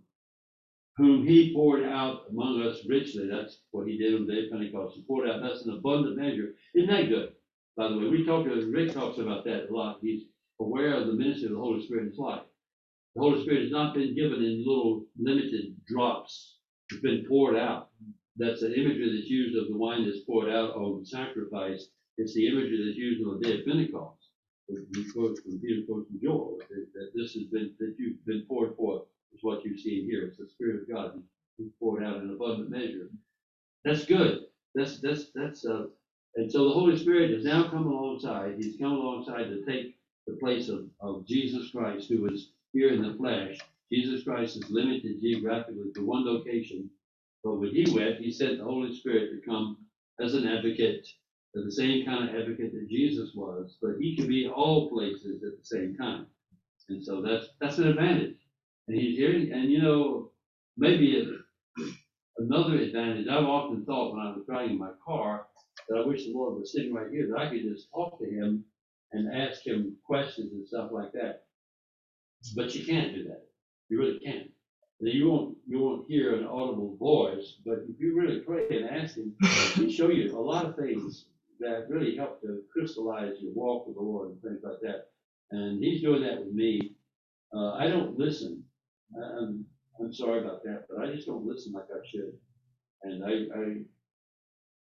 whom 0.97 1.27
he 1.27 1.53
poured 1.55 1.85
out 1.85 2.23
among 2.31 2.63
us 2.63 2.87
richly. 2.89 3.29
That's 3.29 3.59
what 3.73 3.89
he 3.89 3.99
did 3.99 4.15
on 4.15 4.27
the 4.27 4.33
day 4.33 4.47
of 4.47 4.53
Pentecost. 4.53 4.97
He 4.97 5.03
poured 5.03 5.29
out, 5.29 5.43
that's 5.43 5.67
an 5.67 5.75
abundant 5.75 6.17
measure. 6.17 6.55
Isn't 6.75 6.91
that 6.91 7.09
good? 7.09 7.33
By 7.77 7.89
the 7.89 7.99
way, 7.99 8.07
we 8.09 8.25
talk, 8.25 8.45
to 8.45 8.71
Rick 8.73 8.95
talks 8.95 9.19
about 9.19 9.45
that 9.45 9.69
a 9.69 9.75
lot. 9.75 9.99
He's 10.01 10.25
aware 10.61 10.95
of 10.95 11.09
the 11.09 11.15
ministry 11.15 11.47
of 11.47 11.53
the 11.53 11.59
Holy 11.59 11.85
Spirit 11.85 12.05
in 12.05 12.11
his 12.11 12.19
life. 12.19 12.43
The 13.17 13.23
Holy 13.23 13.43
Spirit 13.43 13.63
has 13.63 13.73
not 13.73 13.95
been 13.95 14.15
given 14.15 14.43
in 14.43 14.65
little 14.67 15.05
limited 15.19 15.75
drops. 15.87 16.59
It's 16.91 17.01
been 17.01 17.25
poured 17.29 17.57
out. 17.57 17.91
That's 18.37 18.61
the 18.61 18.73
imagery 18.75 19.17
that's 19.17 19.31
used 19.31 19.57
of 19.57 19.69
the 19.69 19.77
wine 19.77 20.05
that's 20.05 20.25
poured 20.25 20.51
out 20.51 20.75
on 20.75 21.01
the 21.01 21.07
sacrifice. 21.07 21.89
It's 22.19 22.35
the 22.35 22.49
imagery 22.49 22.85
that's 22.87 22.99
used 22.99 23.27
on 23.27 23.41
the 23.41 23.49
day 23.49 23.61
of 23.61 23.67
Pentecost. 23.67 24.21
From 24.67 24.87
Peter 24.93 25.11
quotes 25.13 25.41
from 26.09 26.21
Joel 26.23 26.59
that, 26.59 26.87
that 26.95 27.11
this 27.15 27.35
has 27.35 27.45
been 27.45 27.75
that 27.79 27.95
you've 27.99 28.25
been 28.25 28.47
poured 28.49 28.77
forth 28.77 29.03
is 29.35 29.43
what 29.43 29.65
you 29.65 29.77
see 29.77 30.05
here. 30.07 30.27
It's 30.27 30.39
the 30.39 30.49
Spirit 30.49 30.83
of 30.83 30.89
God 30.89 31.23
who's 31.59 31.73
poured 31.79 32.03
out 32.03 32.23
in 32.23 32.31
abundant 32.31 32.71
measure. 32.71 33.11
That's 33.85 34.05
good. 34.07 34.47
That's 34.75 35.01
that's 35.01 35.31
that's 35.35 35.67
uh, 35.67 35.87
and 36.37 36.51
so 36.51 36.65
the 36.65 36.75
Holy 36.75 36.99
Spirit 36.99 37.31
has 37.33 37.45
now 37.45 37.69
come 37.69 37.87
alongside. 37.87 38.57
He's 38.57 38.79
come 38.79 38.93
alongside 38.93 39.45
to 39.45 39.65
take 39.65 39.97
the 40.27 40.35
place 40.35 40.69
of, 40.69 40.87
of 41.01 41.27
Jesus 41.27 41.71
Christ, 41.71 42.09
who 42.09 42.23
was 42.23 42.51
here 42.73 42.93
in 42.93 43.03
the 43.03 43.15
flesh. 43.15 43.59
Jesus 43.93 44.25
Christ 44.25 44.57
is 44.57 44.71
limited 44.71 45.21
geographically 45.21 45.93
to 45.95 46.05
one 46.05 46.25
location, 46.25 46.91
but 47.45 47.61
when 47.61 47.71
he 47.71 47.87
went, 47.95 48.19
he 48.19 48.33
sent 48.33 48.59
the 48.59 48.65
Holy 48.65 48.97
Spirit 48.97 49.31
to 49.31 49.47
come 49.49 49.79
as 50.21 50.35
an 50.35 50.49
advocate, 50.49 51.07
the 51.63 51.71
same 51.71 52.05
kind 52.05 52.29
of 52.29 52.35
advocate 52.35 52.73
that 52.73 52.89
Jesus 52.89 53.31
was, 53.35 53.77
but 53.81 53.93
he 54.01 54.17
could 54.17 54.29
be 54.29 54.49
all 54.49 54.91
places 54.91 55.43
at 55.45 55.57
the 55.57 55.65
same 55.65 55.97
time. 55.97 56.27
And 56.89 57.03
so 57.03 57.23
that's 57.23 57.47
that's 57.61 57.79
an 57.79 57.89
advantage. 57.89 58.37
And 58.89 58.99
he's 58.99 59.17
here, 59.17 59.31
and 59.31 59.71
you 59.71 59.81
know, 59.81 60.31
maybe 60.77 61.21
a, 61.21 61.83
another 62.43 62.77
advantage. 62.77 63.29
I've 63.29 63.45
often 63.45 63.85
thought 63.85 64.13
when 64.13 64.27
I 64.27 64.31
was 64.31 64.45
driving 64.47 64.79
my 64.79 64.91
car 65.07 65.47
that 65.89 65.99
I 65.99 66.07
wish 66.07 66.25
the 66.25 66.33
Lord 66.33 66.59
was 66.59 66.73
sitting 66.73 66.93
right 66.93 67.11
here, 67.11 67.29
that 67.29 67.39
I 67.39 67.49
could 67.49 67.63
just 67.63 67.89
talk 67.91 68.19
to 68.19 68.29
him 68.29 68.65
and 69.13 69.33
ask 69.33 69.65
him 69.65 69.97
questions 70.05 70.53
and 70.53 70.67
stuff 70.67 70.91
like 70.93 71.13
that. 71.13 71.45
But 72.57 72.75
you 72.75 72.85
can't 72.85 73.15
do 73.15 73.25
that. 73.29 73.47
You 73.89 73.99
really 73.99 74.19
can't. 74.19 74.51
You 75.01 75.31
won't 75.31 75.57
you 75.67 75.81
won't 75.81 76.09
hear 76.09 76.35
an 76.35 76.47
audible 76.47 76.97
voice, 76.97 77.59
but 77.65 77.85
if 77.89 78.01
you 78.01 78.19
really 78.19 78.41
pray 78.41 78.67
and 78.71 78.89
ask 78.89 79.17
him, 79.17 79.35
he'll 79.75 79.91
show 79.91 80.09
you 80.09 80.37
a 80.37 80.41
lot 80.41 80.67
of 80.67 80.77
things 80.77 81.27
that 81.65 81.87
really 81.91 82.17
help 82.17 82.41
to 82.43 82.63
crystallize 82.73 83.37
your 83.41 83.53
walk 83.55 83.87
with 83.87 83.97
the 83.97 84.03
Lord 84.03 84.31
and 84.31 84.43
things 84.43 84.61
like 84.65 84.81
that. 84.83 85.09
And 85.51 85.83
he's 85.83 86.03
doing 86.03 86.23
that 86.23 86.45
with 86.45 86.55
me. 86.55 86.93
Uh, 87.57 87.73
I 87.75 87.89
don't 87.89 88.19
listen. 88.19 88.65
I'm, 89.17 89.65
I'm 90.01 90.13
sorry 90.13 90.41
about 90.41 90.65
that, 90.65 90.87
but 90.91 91.03
I 91.09 91.13
just 91.15 91.27
don't 91.27 91.47
listen 91.47 91.73
like 91.73 91.87
I 91.95 92.01
should. 92.11 92.33
And 93.05 93.25
I, 93.25 93.31
I 93.59 93.65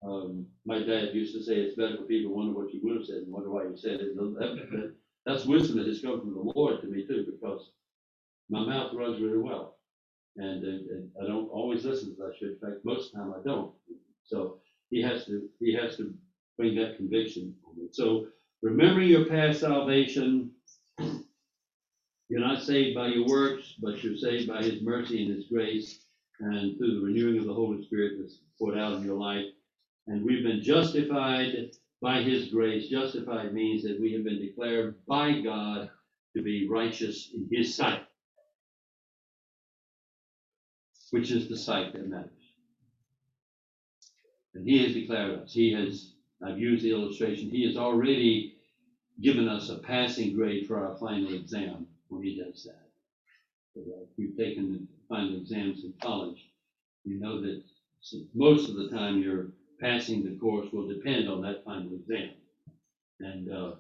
um, 0.08 0.48
my 0.66 0.80
dad 0.80 1.14
used 1.14 1.36
to 1.36 1.44
say 1.44 1.56
it's 1.56 1.76
better 1.76 1.98
for 1.98 2.04
people 2.04 2.32
to 2.32 2.36
wonder 2.38 2.54
what 2.54 2.74
you 2.74 2.82
would 2.84 2.98
have 2.98 3.06
said 3.06 3.18
and 3.18 3.32
wonder 3.32 3.52
why 3.52 3.64
you 3.64 3.78
said 3.78 4.00
it. 4.02 4.16
That- 4.16 4.68
that- 4.72 4.96
That's 5.26 5.46
wisdom 5.46 5.78
that 5.78 5.88
has 5.88 6.02
come 6.02 6.20
from 6.20 6.34
the 6.34 6.52
Lord 6.56 6.82
to 6.82 6.88
me 6.88 7.06
too, 7.06 7.28
because 7.32 7.72
my 8.50 8.66
mouth 8.66 8.94
runs 8.94 9.22
really 9.22 9.38
well. 9.38 9.78
And, 10.38 10.64
and, 10.64 10.90
and 10.90 11.12
I 11.22 11.28
don't 11.28 11.50
always 11.50 11.86
listen 11.86 12.12
as 12.14 12.20
I 12.22 12.36
should. 12.38 12.52
In 12.54 12.60
fact, 12.60 12.84
most 12.86 13.08
of 13.08 13.12
the 13.14 13.18
time 13.20 13.34
I 13.40 13.44
don't. 13.44 13.74
So 14.24 14.62
he 14.90 15.02
has 15.04 15.26
to, 15.28 15.50
he 15.60 15.74
has 15.76 15.98
to 15.98 16.14
bring 16.58 16.76
that 16.76 16.98
conviction. 16.98 17.56
So 17.92 18.28
remembering 18.62 19.10
your 19.10 19.26
past 19.26 19.60
salvation, 19.62 20.52
you're 20.98 22.40
not 22.40 22.64
saved 22.64 22.96
by 22.96 23.08
your 23.08 23.28
works, 23.28 23.76
but 23.82 24.04
you're 24.04 24.18
saved 24.18 24.48
by 24.48 24.64
his 24.64 24.82
mercy 24.82 25.24
and 25.24 25.36
his 25.36 25.48
grace 25.48 26.00
and 26.40 26.78
through 26.78 27.00
the 27.00 27.06
renewing 27.06 27.40
of 27.40 27.46
the 27.46 27.54
Holy 27.54 27.84
Spirit 27.86 28.14
that's 28.20 28.40
poured 28.58 28.78
out 28.78 28.94
in 28.94 29.04
your 29.04 29.18
life. 29.18 29.46
And 30.08 30.26
we've 30.26 30.44
been 30.44 30.62
justified 30.64 31.72
by 32.02 32.22
his 32.24 32.50
grace. 32.50 32.90
Justified 32.90 33.54
means 33.54 33.84
that 33.84 34.00
we 34.00 34.14
have 34.14 34.24
been 34.24 34.40
declared 34.40 34.96
by 35.08 35.42
God 35.42 35.90
to 36.36 36.42
be 36.42 36.68
righteous 36.68 37.30
in 37.34 37.48
his 37.52 37.76
sight, 37.76 38.04
which 41.12 41.32
is 41.32 41.48
the 41.48 41.58
sight 41.58 41.94
that 41.94 42.08
matters. 42.08 42.32
And 44.56 44.68
he 44.68 44.84
has 44.84 44.94
declared 44.94 45.40
us. 45.40 45.54
He 45.54 45.74
has, 45.74 46.11
I've 46.44 46.60
used 46.60 46.84
the 46.84 46.92
illustration, 46.92 47.50
he 47.50 47.66
has 47.68 47.78
already 47.78 48.56
given 49.22 49.48
us 49.48 49.70
a 49.70 49.78
passing 49.80 50.36
grade 50.36 50.68
for 50.68 50.86
our 50.86 50.96
final 50.98 51.34
exam 51.34 51.88
when 52.10 52.24
he 52.24 52.38
does 52.38 52.64
that. 52.64 52.90
So, 53.76 53.82
uh, 53.82 54.02
If 54.04 54.10
you've 54.18 54.38
taken 54.38 54.72
the 54.74 54.88
final 55.10 55.36
exams 55.38 55.84
in 55.84 55.94
college, 56.02 56.50
you 57.06 57.20
know 57.20 57.42
that 57.42 57.64
most 58.34 58.70
of 58.70 58.76
the 58.76 58.90
time 58.90 59.20
your 59.22 59.52
passing 59.80 60.24
the 60.24 60.38
course 60.38 60.72
will 60.72 60.88
depend 60.88 61.30
on 61.30 61.42
that 61.42 61.64
final 61.66 61.94
exam. 61.94 62.32
And, 63.20 63.52
uh, 63.52 63.76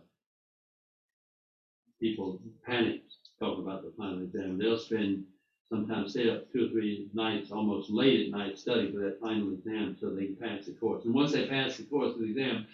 people 2.00 2.39
panic, 2.65 3.02
talk 3.39 3.60
about 3.60 3.84
the 3.84 3.91
final 3.97 4.24
exam. 4.24 4.58
They'll 4.58 4.78
spend, 4.78 5.26
sometimes 5.72 6.12
stay 6.12 6.30
up 6.30 6.52
two 6.52 6.66
or 6.66 6.70
three 6.70 7.08
nights, 7.14 7.52
almost 7.52 7.90
late 7.90 8.28
at 8.28 8.32
night 8.38 8.60
studying 8.60 8.94
for 8.94 9.00
that 9.00 9.20
final 9.22 9.54
exam 9.54 9.96
so 10.00 10.10
they 10.10 10.26
can 10.26 10.36
pass 10.36 10.66
the 10.66 10.74
course. 10.74 11.06
And 11.06 11.14
once 11.14 11.32
they 11.32 11.48
pass 11.48 11.78
the 11.78 11.84
course 11.84 12.14
of 12.14 12.20
the 12.20 12.30
exam, 12.30 12.68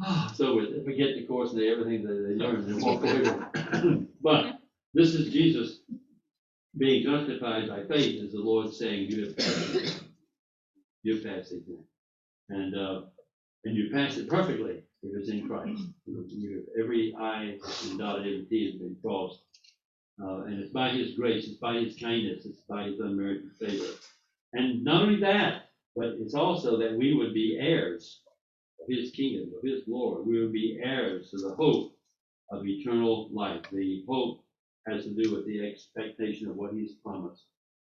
ah, 0.00 0.32
so 0.34 0.60
they 0.60 0.82
forget 0.84 1.16
the 1.16 1.26
course 1.26 1.50
and 1.50 1.60
they, 1.60 1.68
everything 1.68 2.04
that 2.04 2.14
they 2.14 2.34
learned 2.34 2.68
and 2.68 2.80
walk 2.80 3.02
away 3.02 3.20
with. 3.20 4.08
But 4.22 4.60
this 4.94 5.14
is 5.14 5.32
Jesus 5.32 5.80
being 6.76 7.02
justified 7.02 7.68
by 7.68 7.82
faith, 7.84 8.22
is 8.22 8.32
the 8.32 8.38
Lord 8.38 8.72
saying, 8.72 9.10
you 9.10 9.26
have 9.26 9.36
passed 9.36 9.72
the 9.72 9.78
exam. 9.80 10.04
You 11.02 11.14
have 11.14 11.24
passed 11.24 11.50
the 11.50 11.56
exam. 11.56 11.84
And, 12.50 12.74
uh, 12.76 13.02
and 13.64 13.76
you 13.76 13.90
pass 13.92 14.16
it 14.16 14.28
perfectly 14.28 14.82
if 15.02 15.16
it's 15.16 15.28
in 15.28 15.48
Christ. 15.48 15.82
Every 16.80 17.14
I 17.18 17.58
been 17.84 17.98
dotted, 17.98 18.26
every 18.26 18.46
T 18.48 18.70
has 18.70 18.80
been 18.80 18.96
crossed. 19.02 19.40
Uh, 20.22 20.42
and 20.44 20.60
it's 20.60 20.72
by 20.72 20.90
his 20.90 21.14
grace, 21.14 21.46
it's 21.46 21.58
by 21.58 21.74
his 21.74 21.96
kindness, 21.96 22.44
it's 22.44 22.62
by 22.62 22.84
his 22.84 22.98
unmerited 22.98 23.52
favor. 23.58 23.92
And 24.52 24.82
not 24.82 25.02
only 25.02 25.20
that, 25.20 25.70
but 25.94 26.16
it's 26.18 26.34
also 26.34 26.78
that 26.78 26.96
we 26.96 27.14
would 27.14 27.34
be 27.34 27.58
heirs 27.60 28.20
of 28.80 28.86
his 28.88 29.10
kingdom, 29.12 29.52
of 29.56 29.68
his 29.68 29.84
glory. 29.84 30.22
We 30.24 30.40
would 30.40 30.52
be 30.52 30.80
heirs 30.82 31.30
to 31.30 31.38
the 31.38 31.54
hope 31.54 31.92
of 32.50 32.66
eternal 32.66 33.28
life. 33.32 33.62
The 33.70 34.04
hope 34.08 34.44
has 34.88 35.04
to 35.04 35.10
do 35.10 35.34
with 35.34 35.46
the 35.46 35.68
expectation 35.68 36.48
of 36.48 36.56
what 36.56 36.72
he's 36.72 36.94
promised. 37.04 37.44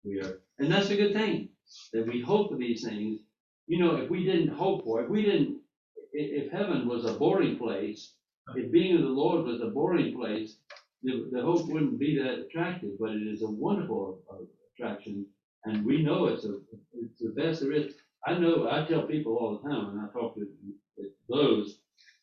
We 0.05 0.21
are, 0.21 0.41
and 0.59 0.71
that's 0.73 0.91
a 0.91 0.97
good 0.97 1.13
thing, 1.13 1.51
that 1.93 2.07
we 2.07 2.21
hope 2.21 2.51
for 2.51 2.57
these 2.57 2.85
things. 2.85 3.21
You 3.67 3.79
know, 3.81 3.97
if 3.97 4.11
we 4.11 4.25
didn't 4.25 4.49
hope 4.49 4.85
for 4.85 5.03
if 5.03 5.11
we 5.11 5.23
didn't, 5.23 5.59
if 6.13 6.51
heaven 6.53 6.89
was 6.89 7.05
a 7.05 7.15
boring 7.15 7.59
place, 7.59 8.13
if 8.55 8.71
being 8.71 8.97
of 8.97 9.03
the 9.03 9.09
Lord 9.09 9.45
was 9.45 9.61
a 9.61 9.67
boring 9.67 10.15
place, 10.17 10.57
the, 11.07 11.31
the 11.33 11.43
hope 11.43 11.67
wouldn't 11.69 11.99
be 11.99 12.19
that 12.19 12.41
attractive, 12.41 12.99
but 12.99 13.11
it 13.11 13.23
is 13.23 13.43
a 13.43 13.51
wonderful 13.51 14.21
uh, 14.31 14.43
attraction. 14.75 15.27
And 15.65 15.87
we 15.87 16.03
know 16.03 16.27
it's 16.27 16.45
a, 16.45 16.59
it's 16.95 17.21
the 17.21 17.31
best 17.31 17.63
there 17.63 17.73
is. 17.73 17.95
I 18.27 18.35
know, 18.35 18.69
I 18.71 18.85
tell 18.85 19.03
people 19.03 19.37
all 19.37 19.59
the 19.59 19.69
time 19.69 19.91
and 19.91 20.01
I 20.01 20.13
talk 20.13 20.35
to 20.35 20.47
those, 21.29 21.79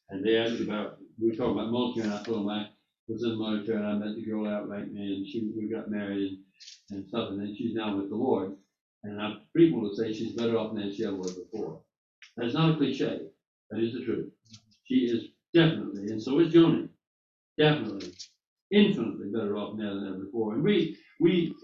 and 0.09 0.25
they 0.25 0.37
ask 0.37 0.61
about, 0.61 0.97
we 1.21 1.35
talk 1.35 1.51
about 1.51 1.71
military, 1.71 2.05
and 2.07 2.13
I 2.13 2.23
told 2.23 2.39
them 2.39 2.49
I 2.49 2.67
was 3.07 3.23
in 3.23 3.31
the 3.31 3.37
military, 3.37 3.77
and 3.77 3.87
I 3.87 3.93
met 3.93 4.15
the 4.15 4.25
girl 4.25 4.47
outright, 4.47 4.85
and 4.85 5.27
she, 5.27 5.49
we 5.55 5.69
got 5.69 5.89
married 5.89 6.39
and, 6.89 6.99
and 6.99 7.07
stuff, 7.07 7.29
and 7.29 7.39
then 7.39 7.55
she's 7.57 7.75
now 7.75 7.95
with 7.97 8.09
the 8.09 8.15
Lord. 8.15 8.53
And 9.03 9.21
I'm 9.21 9.41
frequent 9.53 9.95
say 9.95 10.13
she's 10.13 10.33
better 10.33 10.57
off 10.57 10.75
than 10.75 10.93
she 10.93 11.05
ever 11.05 11.15
was 11.15 11.33
before. 11.33 11.81
That's 12.37 12.53
not 12.53 12.71
a 12.71 12.77
cliche. 12.77 13.27
That 13.69 13.81
is 13.81 13.93
the 13.93 14.05
truth. 14.05 14.31
She 14.85 14.95
is 14.95 15.25
definitely, 15.53 16.07
and 16.11 16.21
so 16.21 16.39
is 16.39 16.53
Joni, 16.53 16.89
definitely, 17.57 18.13
infinitely 18.73 19.29
better 19.31 19.55
off 19.57 19.77
now 19.77 19.93
than 19.93 20.07
ever 20.07 20.23
before. 20.25 20.53
And 20.53 20.63
we, 20.63 20.97
we, 21.19 21.55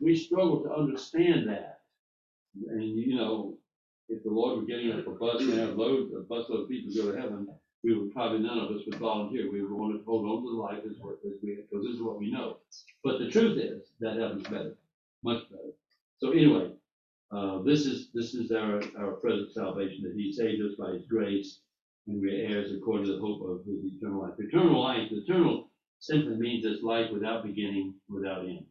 we 0.00 0.16
struggle 0.16 0.62
to 0.64 0.72
understand 0.72 1.48
that. 1.48 1.80
And, 2.68 2.82
you 2.98 3.16
know, 3.16 3.54
if 4.08 4.22
the 4.24 4.30
Lord 4.30 4.58
were 4.58 4.66
getting 4.66 4.92
up 4.92 5.06
a 5.06 5.10
bus 5.10 5.40
and 5.42 5.54
have 5.54 5.76
load, 5.76 6.10
a 6.12 6.22
busload 6.22 6.64
of 6.64 6.68
people 6.68 6.92
go 6.94 7.12
to 7.12 7.20
heaven, 7.20 7.48
we 7.84 7.94
would 7.96 8.12
probably, 8.12 8.40
none 8.40 8.58
of 8.58 8.70
us 8.70 8.82
would 8.86 8.96
volunteer. 8.96 9.50
We 9.50 9.62
would 9.62 9.72
want 9.72 9.98
to 9.98 10.04
hold 10.04 10.26
on 10.26 10.42
to 10.42 10.60
life 10.60 10.84
as, 10.88 10.96
what- 11.00 11.18
as 11.26 11.32
we, 11.42 11.56
because 11.56 11.84
this 11.84 11.94
is 11.96 12.02
what 12.02 12.18
we 12.18 12.30
know. 12.30 12.58
But 13.04 13.18
the 13.18 13.30
truth 13.30 13.58
is, 13.58 13.82
that 14.00 14.16
heaven's 14.18 14.44
better, 14.48 14.76
much 15.22 15.48
better. 15.50 15.72
So 16.18 16.32
anyway, 16.32 16.72
uh, 17.30 17.62
this 17.62 17.86
is, 17.86 18.08
this 18.14 18.34
is 18.34 18.50
our, 18.52 18.82
our 18.98 19.12
present 19.12 19.52
salvation, 19.52 20.02
that 20.04 20.14
he 20.16 20.32
saved 20.32 20.62
us 20.62 20.74
by 20.78 20.92
his 20.92 21.06
grace, 21.06 21.60
and 22.08 22.20
we're 22.20 22.48
heirs 22.48 22.72
according 22.72 23.06
to 23.06 23.12
the 23.14 23.20
hope 23.20 23.42
of 23.42 23.64
his 23.66 23.92
eternal 23.94 24.22
life. 24.22 24.34
Eternal 24.38 24.80
life, 24.82 25.08
eternal 25.12 25.70
simply 26.00 26.36
means 26.36 26.64
it's 26.64 26.82
life 26.82 27.10
without 27.12 27.44
beginning, 27.44 27.94
without 28.08 28.44
end. 28.44 28.64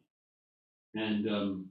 And, 0.94 1.28
um, 1.28 1.66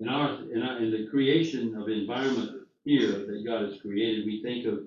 in 0.00 0.08
our, 0.08 0.42
in 0.52 0.62
our, 0.62 0.78
in 0.78 0.90
the 0.90 1.08
creation 1.10 1.76
of 1.76 1.88
environment 1.88 2.62
here 2.84 3.12
that 3.26 3.44
God 3.44 3.64
has 3.64 3.80
created, 3.80 4.26
we 4.26 4.42
think 4.42 4.66
of, 4.66 4.80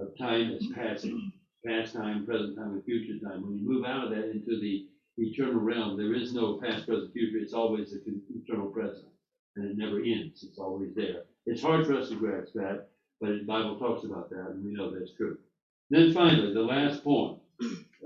of 0.00 0.16
time 0.16 0.52
as 0.52 0.64
passing, 0.74 1.32
past 1.66 1.94
time, 1.94 2.24
present 2.24 2.56
time, 2.56 2.72
and 2.72 2.84
future 2.84 3.18
time. 3.24 3.42
When 3.42 3.58
you 3.58 3.68
move 3.68 3.84
out 3.84 4.04
of 4.04 4.10
that 4.10 4.30
into 4.30 4.60
the 4.60 4.86
eternal 5.16 5.60
realm, 5.60 5.96
there 5.96 6.14
is 6.14 6.32
no 6.32 6.60
past, 6.62 6.86
present, 6.86 7.12
future. 7.12 7.38
It's 7.38 7.52
always 7.52 7.90
the 7.90 8.00
eternal 8.34 8.68
present, 8.68 9.06
and 9.56 9.70
it 9.70 9.76
never 9.76 10.00
ends. 10.00 10.44
It's 10.44 10.58
always 10.58 10.94
there. 10.94 11.24
It's 11.46 11.62
hard 11.62 11.86
for 11.86 11.94
us 11.94 12.10
to 12.10 12.16
grasp 12.16 12.52
that, 12.54 12.88
but 13.20 13.30
the 13.30 13.44
Bible 13.44 13.78
talks 13.78 14.04
about 14.04 14.30
that, 14.30 14.50
and 14.50 14.64
we 14.64 14.72
know 14.72 14.90
that's 14.90 15.12
true. 15.16 15.38
Then 15.90 16.12
finally, 16.12 16.54
the 16.54 16.60
last 16.62 17.02
point 17.02 17.38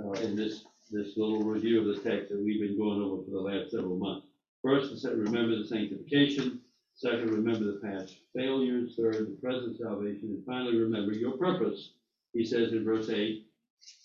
uh, 0.05 0.13
in 0.21 0.37
this 0.37 0.65
this 0.91 1.17
little 1.17 1.43
review 1.43 1.81
of 1.81 1.87
the 1.87 2.03
text 2.03 2.31
that 2.31 2.43
we've 2.43 2.61
been 2.61 2.77
going 2.77 3.01
over 3.03 3.23
for 3.25 3.31
the 3.31 3.41
last 3.41 3.71
several 3.71 3.97
months. 3.97 4.27
First, 4.63 5.01
said, 5.01 5.17
remember 5.17 5.57
the 5.57 5.67
sanctification. 5.67 6.61
Second, 6.95 7.31
remember 7.31 7.65
the 7.65 7.81
past 7.83 8.15
failures. 8.37 8.95
Third, 8.97 9.27
the 9.27 9.39
present 9.43 9.79
salvation. 9.79 10.29
And 10.29 10.45
finally, 10.45 10.77
remember 10.79 11.13
your 11.13 11.39
purpose. 11.39 11.95
He 12.35 12.45
says 12.45 12.73
in 12.73 12.85
verse 12.85 13.09
8, 13.09 13.47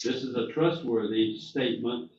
this 0.04 0.24
is 0.24 0.36
a 0.36 0.52
trustworthy 0.54 1.38
statement. 1.38 2.12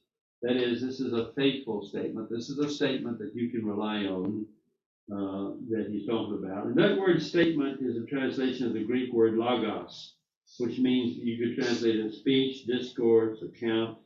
That 0.42 0.56
is, 0.56 0.80
this 0.82 1.00
is 1.00 1.12
a 1.12 1.32
faithful 1.34 1.84
statement. 1.84 2.30
This 2.30 2.48
is 2.48 2.58
a 2.58 2.70
statement 2.70 3.18
that 3.18 3.34
you 3.34 3.50
can 3.50 3.66
rely 3.66 4.04
on, 4.04 4.46
uh, 5.10 5.56
that 5.70 5.88
he's 5.90 6.06
talking 6.06 6.38
about. 6.44 6.66
And 6.66 6.76
that 6.76 6.98
word 6.98 7.20
statement 7.20 7.80
is 7.82 7.96
a 7.96 8.06
translation 8.06 8.68
of 8.68 8.74
the 8.74 8.84
Greek 8.84 9.12
word 9.12 9.34
logos, 9.34 10.14
which 10.58 10.78
means 10.78 11.16
you 11.18 11.38
could 11.38 11.62
translate 11.64 11.96
it 11.96 12.14
speech, 12.14 12.66
discourse, 12.66 13.42
account. 13.42 13.98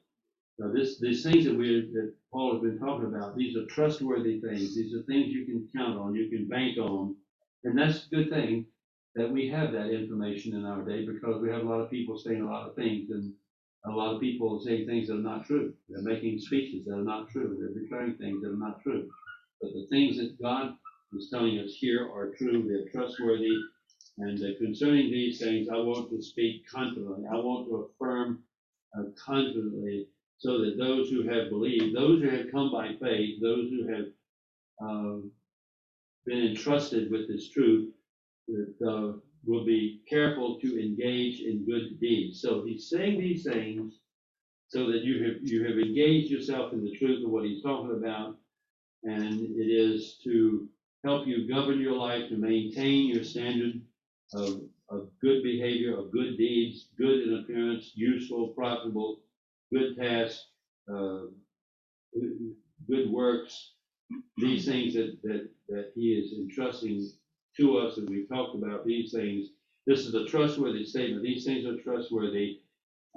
Now, 0.58 0.72
this, 0.72 1.00
these 1.00 1.22
things 1.22 1.44
that 1.46 1.56
we, 1.56 1.90
that 1.94 2.14
Paul 2.32 2.54
has 2.54 2.62
been 2.62 2.78
talking 2.78 3.06
about, 3.06 3.36
these 3.36 3.56
are 3.56 3.66
trustworthy 3.66 4.40
things. 4.40 4.74
These 4.76 4.94
are 4.94 5.02
things 5.04 5.28
you 5.28 5.46
can 5.46 5.68
count 5.76 5.98
on, 5.98 6.14
you 6.14 6.28
can 6.30 6.48
bank 6.48 6.78
on. 6.78 7.16
And 7.64 7.78
that's 7.78 8.06
a 8.06 8.14
good 8.16 8.30
thing 8.30 8.66
that 9.16 9.30
we 9.30 9.48
have 9.48 9.72
that 9.72 9.90
information 9.90 10.54
in 10.54 10.64
our 10.64 10.82
day 10.82 11.06
because 11.06 11.40
we 11.42 11.50
have 11.50 11.62
a 11.62 11.68
lot 11.68 11.80
of 11.80 11.90
people 11.90 12.18
saying 12.18 12.42
a 12.42 12.46
lot 12.46 12.68
of 12.68 12.76
things 12.76 13.10
and 13.10 13.32
a 13.86 13.90
lot 13.90 14.14
of 14.14 14.20
people 14.20 14.60
saying 14.60 14.86
things 14.86 15.08
that 15.08 15.14
are 15.16 15.18
not 15.18 15.46
true. 15.46 15.74
They're 15.88 16.02
making 16.02 16.38
speeches 16.40 16.84
that 16.86 16.94
are 16.94 17.04
not 17.04 17.30
true. 17.30 17.56
They're 17.58 17.82
declaring 17.82 18.16
things 18.16 18.42
that 18.42 18.50
are 18.50 18.56
not 18.56 18.82
true. 18.82 19.08
But 19.60 19.72
the 19.74 19.86
things 19.90 20.18
that 20.18 20.40
God 20.42 20.74
is 21.16 21.30
telling 21.30 21.58
us 21.58 21.74
here 21.74 22.08
are 22.12 22.32
true. 22.38 22.66
They're 22.68 22.90
trustworthy. 22.92 23.50
And 24.18 24.38
uh, 24.40 24.58
concerning 24.58 25.10
these 25.10 25.40
things, 25.40 25.68
I 25.68 25.76
want 25.76 26.10
to 26.10 26.22
speak 26.22 26.68
confidently. 26.68 27.24
I 27.30 27.36
want 27.36 27.68
to 27.68 27.90
affirm 27.90 28.42
uh, 28.98 29.04
confidently 29.18 30.08
so 30.38 30.58
that 30.60 30.76
those 30.78 31.08
who 31.10 31.28
have 31.28 31.50
believed, 31.50 31.96
those 31.96 32.22
who 32.22 32.30
have 32.30 32.50
come 32.52 32.70
by 32.72 32.94
faith, 33.00 33.40
those 33.40 33.70
who 33.70 33.88
have 33.88 34.06
um, 34.82 35.30
been 36.26 36.46
entrusted 36.48 37.10
with 37.10 37.28
this 37.28 37.50
truth, 37.50 37.90
that 38.48 38.74
uh, 38.86 39.18
will 39.46 39.64
be 39.64 40.02
careful 40.08 40.58
to 40.60 40.80
engage 40.82 41.40
in 41.40 41.64
good 41.66 42.00
deeds. 42.00 42.40
So 42.40 42.64
he's 42.64 42.90
saying 42.90 43.20
these 43.20 43.44
things 43.44 43.94
so 44.68 44.86
that 44.90 45.02
you 45.04 45.24
have 45.24 45.36
you 45.42 45.64
have 45.66 45.78
engaged 45.78 46.30
yourself 46.30 46.72
in 46.72 46.82
the 46.84 46.96
truth 46.98 47.24
of 47.24 47.30
what 47.30 47.44
he's 47.44 47.62
talking 47.62 47.92
about, 47.96 48.36
and 49.04 49.40
it 49.40 49.70
is 49.70 50.18
to 50.24 50.68
help 51.04 51.26
you 51.26 51.48
govern 51.48 51.80
your 51.80 51.96
life 51.96 52.28
to 52.28 52.36
maintain 52.36 53.08
your 53.08 53.24
standard 53.24 53.80
of, 54.34 54.60
of 54.88 55.08
good 55.20 55.42
behavior, 55.42 55.98
of 55.98 56.12
good 56.12 56.36
deeds, 56.36 56.88
good 56.98 57.28
in 57.28 57.38
appearance, 57.38 57.92
useful, 57.94 58.48
profitable, 58.48 59.20
good 59.72 59.96
tasks, 59.96 60.46
uh, 60.92 61.22
good 62.88 63.10
works, 63.10 63.72
these 64.36 64.66
things 64.66 64.94
that, 64.94 65.16
that, 65.22 65.48
that 65.68 65.92
he 65.94 66.12
is 66.12 66.32
entrusting 66.38 67.10
to 67.56 67.78
us, 67.78 67.96
and 67.96 68.08
we've 68.08 68.28
talked 68.28 68.54
about 68.54 68.84
these 68.84 69.12
things. 69.12 69.48
This 69.86 70.00
is 70.06 70.14
a 70.14 70.26
trustworthy 70.26 70.84
statement. 70.84 71.22
These 71.22 71.44
things 71.44 71.64
are 71.66 71.80
trustworthy. 71.82 72.60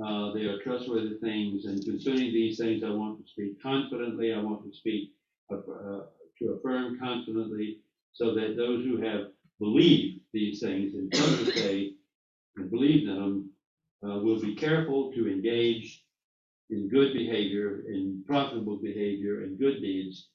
Uh, 0.03 0.33
they 0.33 0.41
are 0.41 0.59
trustworthy 0.61 1.17
things, 1.21 1.65
and 1.65 1.83
concerning 1.83 2.33
these 2.33 2.57
things, 2.57 2.83
I 2.83 2.89
want 2.89 3.19
to 3.23 3.31
speak 3.31 3.61
confidently. 3.61 4.33
I 4.33 4.41
want 4.41 4.63
to 4.65 4.77
speak 4.77 5.11
uh, 5.51 6.01
to 6.39 6.51
affirm 6.51 6.99
confidently, 6.99 7.79
so 8.11 8.33
that 8.33 8.57
those 8.57 8.83
who 8.83 9.01
have 9.01 9.27
believed 9.59 10.19
these 10.35 10.59
things 10.59 10.93
and 10.95 11.11
come 11.11 11.45
to 11.45 11.51
faith 11.53 11.93
and 12.57 12.69
believed 12.69 13.09
in 13.09 13.15
them 13.15 13.49
uh, 14.05 14.19
will 14.19 14.39
be 14.39 14.53
careful 14.53 15.11
to 15.13 15.27
engage 15.29 16.03
in 16.69 16.89
good 16.89 17.13
behavior, 17.13 17.83
in 17.87 18.23
profitable 18.27 18.77
behavior, 18.77 19.43
and 19.43 19.57
good 19.57 19.81
deeds. 19.81 20.27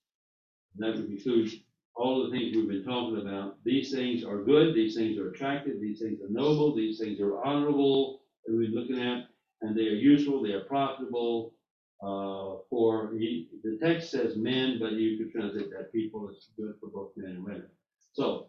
And 0.74 0.86
That 0.86 1.00
would 1.00 1.10
include 1.10 1.52
all 1.94 2.24
the 2.24 2.30
things 2.30 2.56
we've 2.56 2.68
been 2.68 2.84
talking 2.84 3.20
about. 3.20 3.62
These 3.64 3.92
things 3.92 4.24
are 4.24 4.42
good, 4.42 4.74
these 4.74 4.94
things 4.96 5.18
are 5.18 5.30
attractive, 5.30 5.80
these 5.80 6.00
things 6.00 6.20
are 6.22 6.30
noble, 6.30 6.74
these 6.74 6.98
things 6.98 7.20
are 7.20 7.42
honorable 7.44 8.22
that 8.46 8.54
we're 8.56 8.70
looking 8.70 9.02
at, 9.02 9.26
and 9.60 9.76
they 9.76 9.88
are 9.88 10.02
useful, 10.12 10.42
they 10.42 10.52
are 10.52 10.64
profitable. 10.64 11.52
Uh, 12.02 12.64
for 12.70 13.12
he, 13.12 13.48
the 13.62 13.78
text 13.82 14.10
says 14.10 14.34
men, 14.34 14.78
but 14.80 14.92
you 14.92 15.18
could 15.18 15.30
translate 15.30 15.70
that 15.70 15.92
people. 15.92 16.30
It's 16.30 16.48
good 16.56 16.74
for 16.80 16.88
both 16.88 17.10
men 17.16 17.32
and 17.32 17.44
women. 17.44 17.68
So 18.14 18.46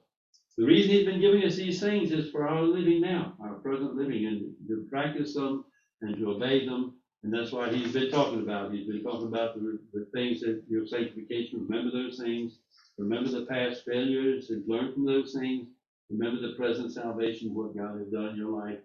the 0.58 0.66
reason 0.66 0.92
he's 0.92 1.06
been 1.06 1.22
giving 1.22 1.44
us 1.44 1.56
these 1.56 1.80
things 1.80 2.12
is 2.12 2.32
for 2.32 2.48
our 2.48 2.62
living 2.64 3.02
now, 3.02 3.34
our 3.42 3.56
present 3.56 3.96
living, 3.96 4.26
and 4.26 4.54
to 4.68 4.86
practice 4.90 5.34
them 5.34 5.66
and 6.02 6.18
to 6.18 6.32
obey 6.32 6.66
them. 6.66 6.96
And 7.24 7.34
that's 7.34 7.52
why 7.52 7.72
he's 7.72 7.94
been 7.94 8.12
talking 8.12 8.42
about. 8.42 8.74
He's 8.74 8.88
been 8.88 9.04
talking 9.04 9.28
about 9.28 9.56
the, 9.56 9.80
the 9.94 10.08
things 10.14 10.42
that 10.42 10.64
your 10.70 10.86
sanctification. 10.88 11.66
Remember 11.68 11.92
those 11.92 12.20
things. 12.20 12.60
Remember 12.98 13.30
the 13.32 13.46
past 13.46 13.84
failures 13.86 14.50
and 14.50 14.68
learn 14.68 14.94
from 14.94 15.06
those 15.06 15.34
things. 15.34 15.68
Remember 16.10 16.42
the 16.42 16.56
present 16.56 16.94
salvation, 16.94 17.54
what 17.54 17.76
God 17.78 18.00
has 18.00 18.10
done 18.10 18.30
in 18.30 18.36
your 18.36 18.52
life. 18.52 18.80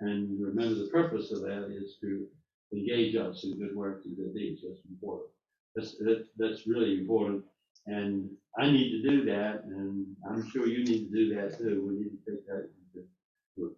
And 0.00 0.42
remember 0.42 0.74
the 0.74 0.90
purpose 0.90 1.30
of 1.32 1.42
that 1.42 1.70
is 1.70 1.96
to 2.00 2.26
engage 2.72 3.14
us 3.14 3.44
in 3.44 3.58
good 3.58 3.76
works 3.76 4.06
and 4.06 4.16
good 4.16 4.34
deeds. 4.34 4.62
That's 4.66 4.80
important. 4.90 5.30
That's, 5.76 5.96
that, 5.98 6.26
that's 6.38 6.66
really 6.66 6.98
important. 6.98 7.44
And 7.86 8.30
I 8.58 8.70
need 8.70 9.02
to 9.02 9.10
do 9.10 9.24
that, 9.26 9.64
and 9.64 10.06
I'm 10.28 10.48
sure 10.50 10.66
you 10.66 10.84
need 10.84 11.10
to 11.10 11.14
do 11.14 11.34
that 11.34 11.58
too. 11.58 11.84
We 11.88 11.94
need 11.94 12.10
to 12.24 12.30
take 12.30 12.46
that 12.46 12.68
into, 12.94 13.08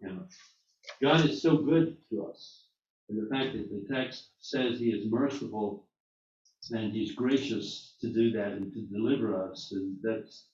account. 0.02 0.32
God 1.02 1.28
is 1.28 1.42
so 1.42 1.58
good 1.58 1.96
to 2.10 2.26
us. 2.26 2.64
And 3.08 3.18
the 3.18 3.30
fact 3.30 3.54
that 3.54 3.70
the 3.70 3.94
text 3.94 4.30
says 4.40 4.78
he 4.78 4.90
is 4.90 5.10
merciful 5.10 5.86
and 6.70 6.92
he's 6.92 7.12
gracious 7.14 7.94
to 8.00 8.08
do 8.12 8.30
that 8.32 8.52
and 8.52 8.72
to 8.72 8.82
deliver 8.82 9.42
us, 9.42 9.72
and 9.72 9.96
that's 10.02 10.46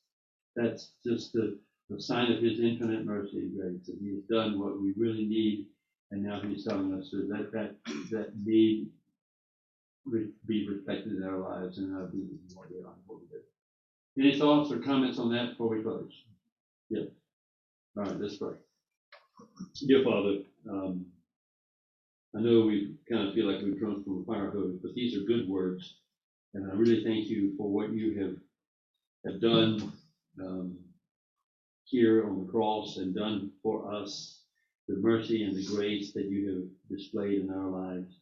that's 0.57 0.93
just 1.07 1.33
the, 1.33 1.59
sign 1.99 2.33
of 2.33 2.43
his 2.43 2.61
infinite 2.61 3.05
mercy 3.05 3.39
and 3.39 3.59
grace. 3.59 3.87
That 3.87 3.99
he 4.01 4.15
has 4.15 4.25
done 4.31 4.61
what 4.61 4.81
we 4.81 4.93
really 4.97 5.27
need, 5.27 5.67
and 6.11 6.23
now 6.23 6.41
he's 6.41 6.65
telling 6.65 6.95
us 6.95 7.11
to 7.11 7.29
let 7.31 7.53
that 7.53 7.77
that 8.11 8.33
need 8.45 8.89
be 10.47 10.69
reflected 10.69 11.13
in 11.15 11.25
our 11.25 11.39
lives 11.39 11.79
and 11.79 11.95
our 11.97 12.11
what 12.55 12.71
we 12.71 12.79
are. 12.85 13.30
Any 14.21 14.39
thoughts 14.39 14.71
or 14.71 14.79
comments 14.81 15.19
on 15.19 15.33
that 15.33 15.53
before 15.53 15.69
we 15.69 15.83
close? 15.83 16.13
Yeah. 16.91 17.05
All 17.97 18.03
right, 18.05 18.21
let's 18.21 18.37
pray. 18.37 18.53
Dear 19.87 20.05
Father, 20.05 20.41
um, 20.69 21.07
I 22.37 22.41
know 22.41 22.67
we 22.67 22.97
kind 23.11 23.27
of 23.27 23.35
feel 23.35 23.51
like 23.51 23.65
we've 23.65 23.79
drunk 23.79 24.05
from 24.05 24.21
a 24.21 24.25
fire 24.25 24.51
hose, 24.51 24.77
but 24.83 24.93
these 24.95 25.17
are 25.17 25.25
good 25.25 25.49
words. 25.49 25.95
And 26.53 26.71
I 26.71 26.75
really 26.75 27.03
thank 27.03 27.29
you 27.29 27.55
for 27.57 27.71
what 27.71 27.95
you 27.95 28.21
have, 28.21 29.33
have 29.33 29.41
done 29.41 29.91
um, 30.39 30.77
here 31.85 32.27
on 32.29 32.45
the 32.45 32.53
cross 32.53 32.99
and 32.99 33.15
done 33.15 33.53
for 33.63 33.91
us, 33.91 34.43
the 34.87 34.97
mercy 34.97 35.45
and 35.45 35.57
the 35.57 35.65
grace 35.65 36.13
that 36.13 36.27
you 36.27 36.47
have 36.51 36.99
displayed 36.99 37.41
in 37.41 37.51
our 37.51 37.69
lives, 37.71 38.17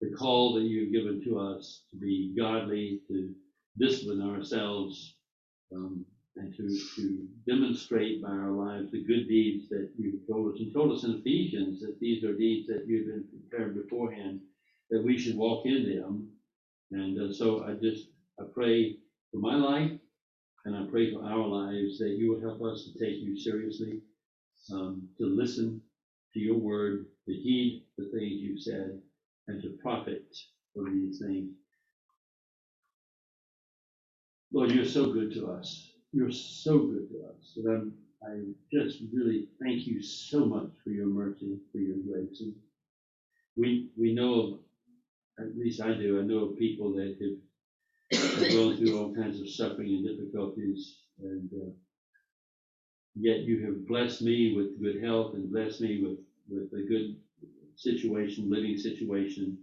the 0.00 0.10
call 0.16 0.54
that 0.54 0.62
you 0.62 0.84
have 0.84 0.92
given 0.92 1.22
to 1.24 1.38
us 1.38 1.82
to 1.90 1.98
be 1.98 2.34
godly, 2.34 3.02
to 3.08 3.34
discipline 3.78 4.22
ourselves, 4.22 5.13
um, 5.74 6.06
and 6.36 6.54
to, 6.56 6.68
to 6.96 7.28
demonstrate 7.48 8.22
by 8.22 8.30
our 8.30 8.52
lives 8.52 8.92
the 8.92 9.04
good 9.04 9.28
deeds 9.28 9.68
that 9.70 9.90
you've 9.98 10.26
told 10.28 10.54
us. 10.54 10.60
And 10.60 10.72
told 10.74 10.92
us 10.96 11.04
in 11.04 11.12
Ephesians 11.16 11.80
that 11.82 11.98
these 12.00 12.24
are 12.24 12.34
deeds 12.36 12.68
that 12.68 12.84
you've 12.86 13.06
been 13.06 13.24
prepared 13.50 13.74
beforehand, 13.76 14.40
that 14.90 15.04
we 15.04 15.18
should 15.18 15.36
walk 15.36 15.66
in 15.66 15.84
them. 15.96 16.30
And 16.92 17.20
uh, 17.20 17.34
so 17.34 17.64
I 17.64 17.74
just, 17.74 18.08
I 18.40 18.44
pray 18.54 18.96
for 19.32 19.38
my 19.38 19.56
life, 19.56 19.92
And 20.64 20.76
I 20.76 20.84
pray 20.90 21.12
for 21.12 21.24
our 21.24 21.46
lives 21.46 21.98
that 21.98 22.16
you 22.18 22.30
will 22.32 22.40
help 22.40 22.62
us 22.62 22.84
to 22.84 22.98
take 22.98 23.20
you 23.22 23.36
seriously, 23.38 24.00
um, 24.72 25.08
to 25.18 25.26
listen 25.26 25.82
to 26.34 26.40
your 26.40 26.58
word, 26.58 27.06
to 27.26 27.32
heed 27.34 27.84
the 27.98 28.04
things 28.06 28.42
you've 28.42 28.62
said, 28.62 29.00
and 29.48 29.62
to 29.62 29.78
profit 29.82 30.24
from 30.74 30.86
these 30.94 31.20
things. 31.20 31.52
Lord, 34.54 34.72
you're 34.72 34.86
so 34.86 35.12
good 35.12 35.34
to 35.34 35.48
us. 35.52 35.92
You're 36.12 36.32
so 36.32 36.78
good 36.78 37.10
to 37.10 37.26
us. 37.28 37.58
And 37.58 37.68
I'm, 37.68 37.94
I 38.24 38.40
just 38.72 39.00
really 39.14 39.48
thank 39.62 39.86
you 39.86 40.02
so 40.02 40.46
much 40.46 40.70
for 40.84 40.92
your 40.92 41.08
mercy, 41.08 41.58
for 41.72 41.80
your 41.80 41.98
grace. 41.98 42.40
And 42.42 42.54
we, 43.56 43.90
we 43.98 44.14
know 44.14 44.60
at 45.40 45.56
least 45.58 45.82
I 45.82 45.94
do, 45.94 46.20
I 46.20 46.24
know 46.24 46.50
of 46.50 46.58
people 46.58 46.94
that 46.94 47.16
have 47.20 47.38
have 48.12 48.52
gone 48.52 48.78
through 48.78 48.98
all 48.98 49.14
kinds 49.14 49.40
of 49.40 49.50
suffering 49.50 49.88
and 49.94 50.06
difficulties. 50.06 51.00
And 51.20 51.50
uh, 51.54 51.72
yet 53.16 53.40
you 53.40 53.66
have 53.66 53.88
blessed 53.88 54.22
me 54.22 54.54
with 54.56 54.80
good 54.80 55.02
health 55.04 55.34
and 55.34 55.52
blessed 55.52 55.82
me 55.82 56.02
with, 56.02 56.18
with 56.48 56.72
a 56.80 56.86
good 56.86 57.16
situation, 57.76 58.50
living 58.50 58.78
situation. 58.78 59.58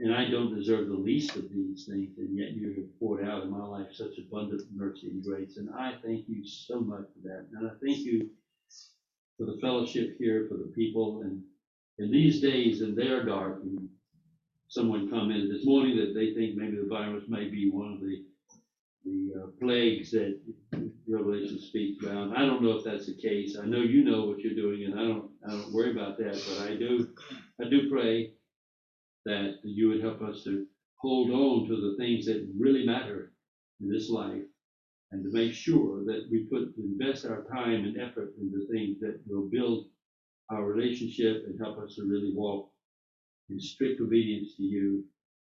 And 0.00 0.14
I 0.14 0.28
don't 0.28 0.54
deserve 0.56 0.88
the 0.88 0.94
least 0.94 1.36
of 1.36 1.50
these 1.50 1.86
things, 1.86 2.18
and 2.18 2.36
yet 2.36 2.52
you 2.52 2.74
have 2.76 2.98
poured 3.00 3.24
out 3.24 3.44
in 3.44 3.50
my 3.50 3.64
life 3.64 3.88
such 3.92 4.18
abundant 4.18 4.62
mercy 4.74 5.08
and 5.10 5.24
grace. 5.24 5.56
And 5.56 5.70
I 5.70 5.94
thank 6.04 6.28
you 6.28 6.44
so 6.46 6.80
much 6.80 7.04
for 7.14 7.28
that. 7.28 7.46
And 7.54 7.68
I 7.68 7.72
thank 7.84 7.98
you 7.98 8.30
for 9.38 9.46
the 9.46 9.58
fellowship 9.60 10.16
here, 10.18 10.46
for 10.48 10.56
the 10.56 10.72
people. 10.74 11.22
And 11.22 11.42
in 11.98 12.10
these 12.10 12.40
days, 12.40 12.80
and 12.82 12.96
they 12.96 13.08
are 13.08 13.24
dark, 13.24 13.60
and 13.62 13.88
someone 14.68 15.10
commented 15.10 15.50
this 15.50 15.66
morning 15.66 15.96
that 15.98 16.14
they 16.14 16.34
think 16.34 16.56
maybe 16.56 16.76
the 16.76 16.88
virus 16.88 17.24
may 17.28 17.48
be 17.48 17.70
one 17.70 17.92
of 17.94 18.00
the 18.00 18.24
the 19.04 19.32
uh, 19.38 19.46
plagues 19.60 20.10
that 20.12 20.38
Revelation 21.08 21.60
speaks 21.60 22.02
about. 22.04 22.36
I 22.36 22.46
don't 22.46 22.62
know 22.62 22.72
if 22.78 22.84
that's 22.84 23.06
the 23.06 23.14
case. 23.14 23.56
I 23.62 23.66
know 23.66 23.78
you 23.80 24.04
know 24.04 24.24
what 24.26 24.40
you're 24.40 24.54
doing, 24.54 24.84
and 24.84 24.94
I 24.98 25.04
don't 25.04 25.30
I 25.46 25.50
don't 25.52 25.72
worry 25.72 25.92
about 25.92 26.18
that. 26.18 26.34
But 26.34 26.68
I 26.70 26.76
do 26.76 27.08
I 27.64 27.68
do 27.68 27.90
pray 27.90 28.32
that 29.24 29.58
you 29.62 29.88
would 29.88 30.02
help 30.02 30.22
us 30.22 30.44
to 30.44 30.66
hold 30.96 31.30
on 31.30 31.68
to 31.68 31.76
the 31.76 31.96
things 31.98 32.26
that 32.26 32.48
really 32.58 32.86
matter 32.86 33.32
in 33.80 33.90
this 33.90 34.08
life, 34.10 34.42
and 35.12 35.22
to 35.22 35.30
make 35.30 35.52
sure 35.52 36.04
that 36.04 36.28
we 36.30 36.44
put 36.44 36.74
invest 36.78 37.26
our 37.26 37.44
time 37.44 37.84
and 37.84 38.00
effort 38.00 38.34
into 38.40 38.66
things 38.70 39.00
that 39.00 39.20
will 39.26 39.48
build 39.50 39.86
our 40.50 40.64
relationship 40.64 41.44
and 41.46 41.58
help 41.60 41.78
us 41.78 41.94
to 41.96 42.04
really 42.04 42.32
walk 42.34 42.70
in 43.50 43.60
strict 43.60 44.00
obedience 44.00 44.56
to 44.56 44.62
you. 44.62 45.04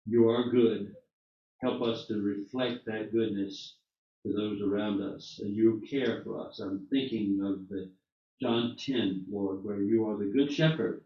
You 0.07 0.29
are 0.29 0.51
good. 0.51 0.95
Help 1.63 1.83
us 1.83 2.07
to 2.07 2.23
reflect 2.23 2.87
that 2.87 3.13
goodness 3.13 3.77
to 4.25 4.33
those 4.33 4.61
around 4.63 5.03
us, 5.03 5.41
and 5.43 5.55
you 5.55 5.83
care 5.89 6.23
for 6.25 6.47
us. 6.47 6.61
I'm 6.61 6.87
thinking 6.91 7.41
of 7.43 7.69
the 7.69 7.91
John 8.41 8.77
10, 8.79 9.27
Lord, 9.31 9.63
where 9.65 9.83
you 9.83 10.09
are 10.09 10.17
the 10.17 10.33
good 10.33 10.53
shepherd, 10.53 11.03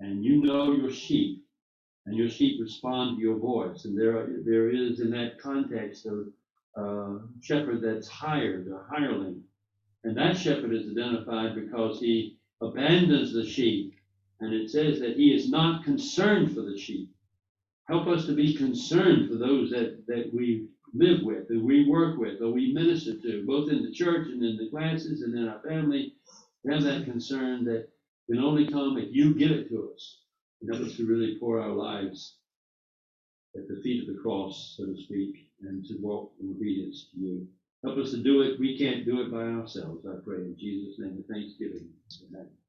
and 0.00 0.24
you 0.24 0.42
know 0.42 0.72
your 0.72 0.90
sheep, 0.90 1.44
and 2.06 2.16
your 2.16 2.28
sheep 2.28 2.60
respond 2.60 3.16
to 3.16 3.22
your 3.22 3.38
voice. 3.38 3.84
And 3.84 3.98
there, 3.98 4.28
there 4.44 4.70
is 4.70 5.00
in 5.00 5.10
that 5.10 5.38
context 5.40 6.06
a 6.06 6.24
uh, 6.80 7.18
shepherd 7.40 7.82
that's 7.82 8.08
hired, 8.08 8.68
a 8.68 8.82
hireling, 8.88 9.42
and 10.04 10.16
that 10.16 10.36
shepherd 10.36 10.72
is 10.74 10.90
identified 10.90 11.54
because 11.54 12.00
he 12.00 12.38
abandons 12.60 13.32
the 13.32 13.44
sheep, 13.46 13.94
and 14.40 14.54
it 14.54 14.70
says 14.70 15.00
that 15.00 15.16
he 15.16 15.34
is 15.34 15.50
not 15.50 15.84
concerned 15.84 16.54
for 16.54 16.62
the 16.62 16.78
sheep. 16.78 17.10
Help 17.88 18.06
us 18.06 18.26
to 18.26 18.34
be 18.34 18.54
concerned 18.54 19.28
for 19.28 19.36
those 19.36 19.70
that, 19.70 20.04
that 20.06 20.30
we 20.32 20.68
live 20.94 21.20
with, 21.22 21.48
that 21.48 21.62
we 21.62 21.88
work 21.88 22.18
with, 22.18 22.38
that 22.38 22.50
we 22.50 22.72
minister 22.72 23.14
to, 23.20 23.44
both 23.46 23.70
in 23.70 23.82
the 23.84 23.92
church 23.92 24.28
and 24.28 24.42
in 24.42 24.56
the 24.56 24.70
classes 24.70 25.22
and 25.22 25.36
in 25.36 25.48
our 25.48 25.60
family. 25.60 26.14
Have 26.68 26.82
that 26.84 27.04
concern 27.04 27.64
that 27.64 27.88
can 28.28 28.38
only 28.38 28.68
come 28.68 28.98
if 28.98 29.08
you 29.10 29.34
give 29.34 29.50
it 29.50 29.68
to 29.70 29.90
us. 29.94 30.19
And 30.60 30.74
help 30.74 30.86
us 30.86 30.96
to 30.96 31.06
really 31.06 31.38
pour 31.38 31.60
our 31.60 31.70
lives 31.72 32.36
at 33.56 33.68
the 33.68 33.80
feet 33.82 34.08
of 34.08 34.14
the 34.14 34.20
cross, 34.20 34.74
so 34.76 34.86
to 34.86 34.96
speak, 34.96 35.48
and 35.62 35.84
to 35.86 35.96
walk 36.00 36.32
in 36.40 36.50
obedience 36.50 37.08
to 37.12 37.20
you. 37.20 37.48
Help 37.82 37.98
us 37.98 38.10
to 38.10 38.22
do 38.22 38.42
it. 38.42 38.60
We 38.60 38.78
can't 38.78 39.06
do 39.06 39.20
it 39.22 39.30
by 39.30 39.42
ourselves, 39.42 40.06
I 40.06 40.16
pray 40.24 40.42
in 40.42 40.56
Jesus' 40.58 40.98
name 40.98 41.16
with 41.16 41.28
thanksgiving. 41.28 41.88
Amen. 42.28 42.59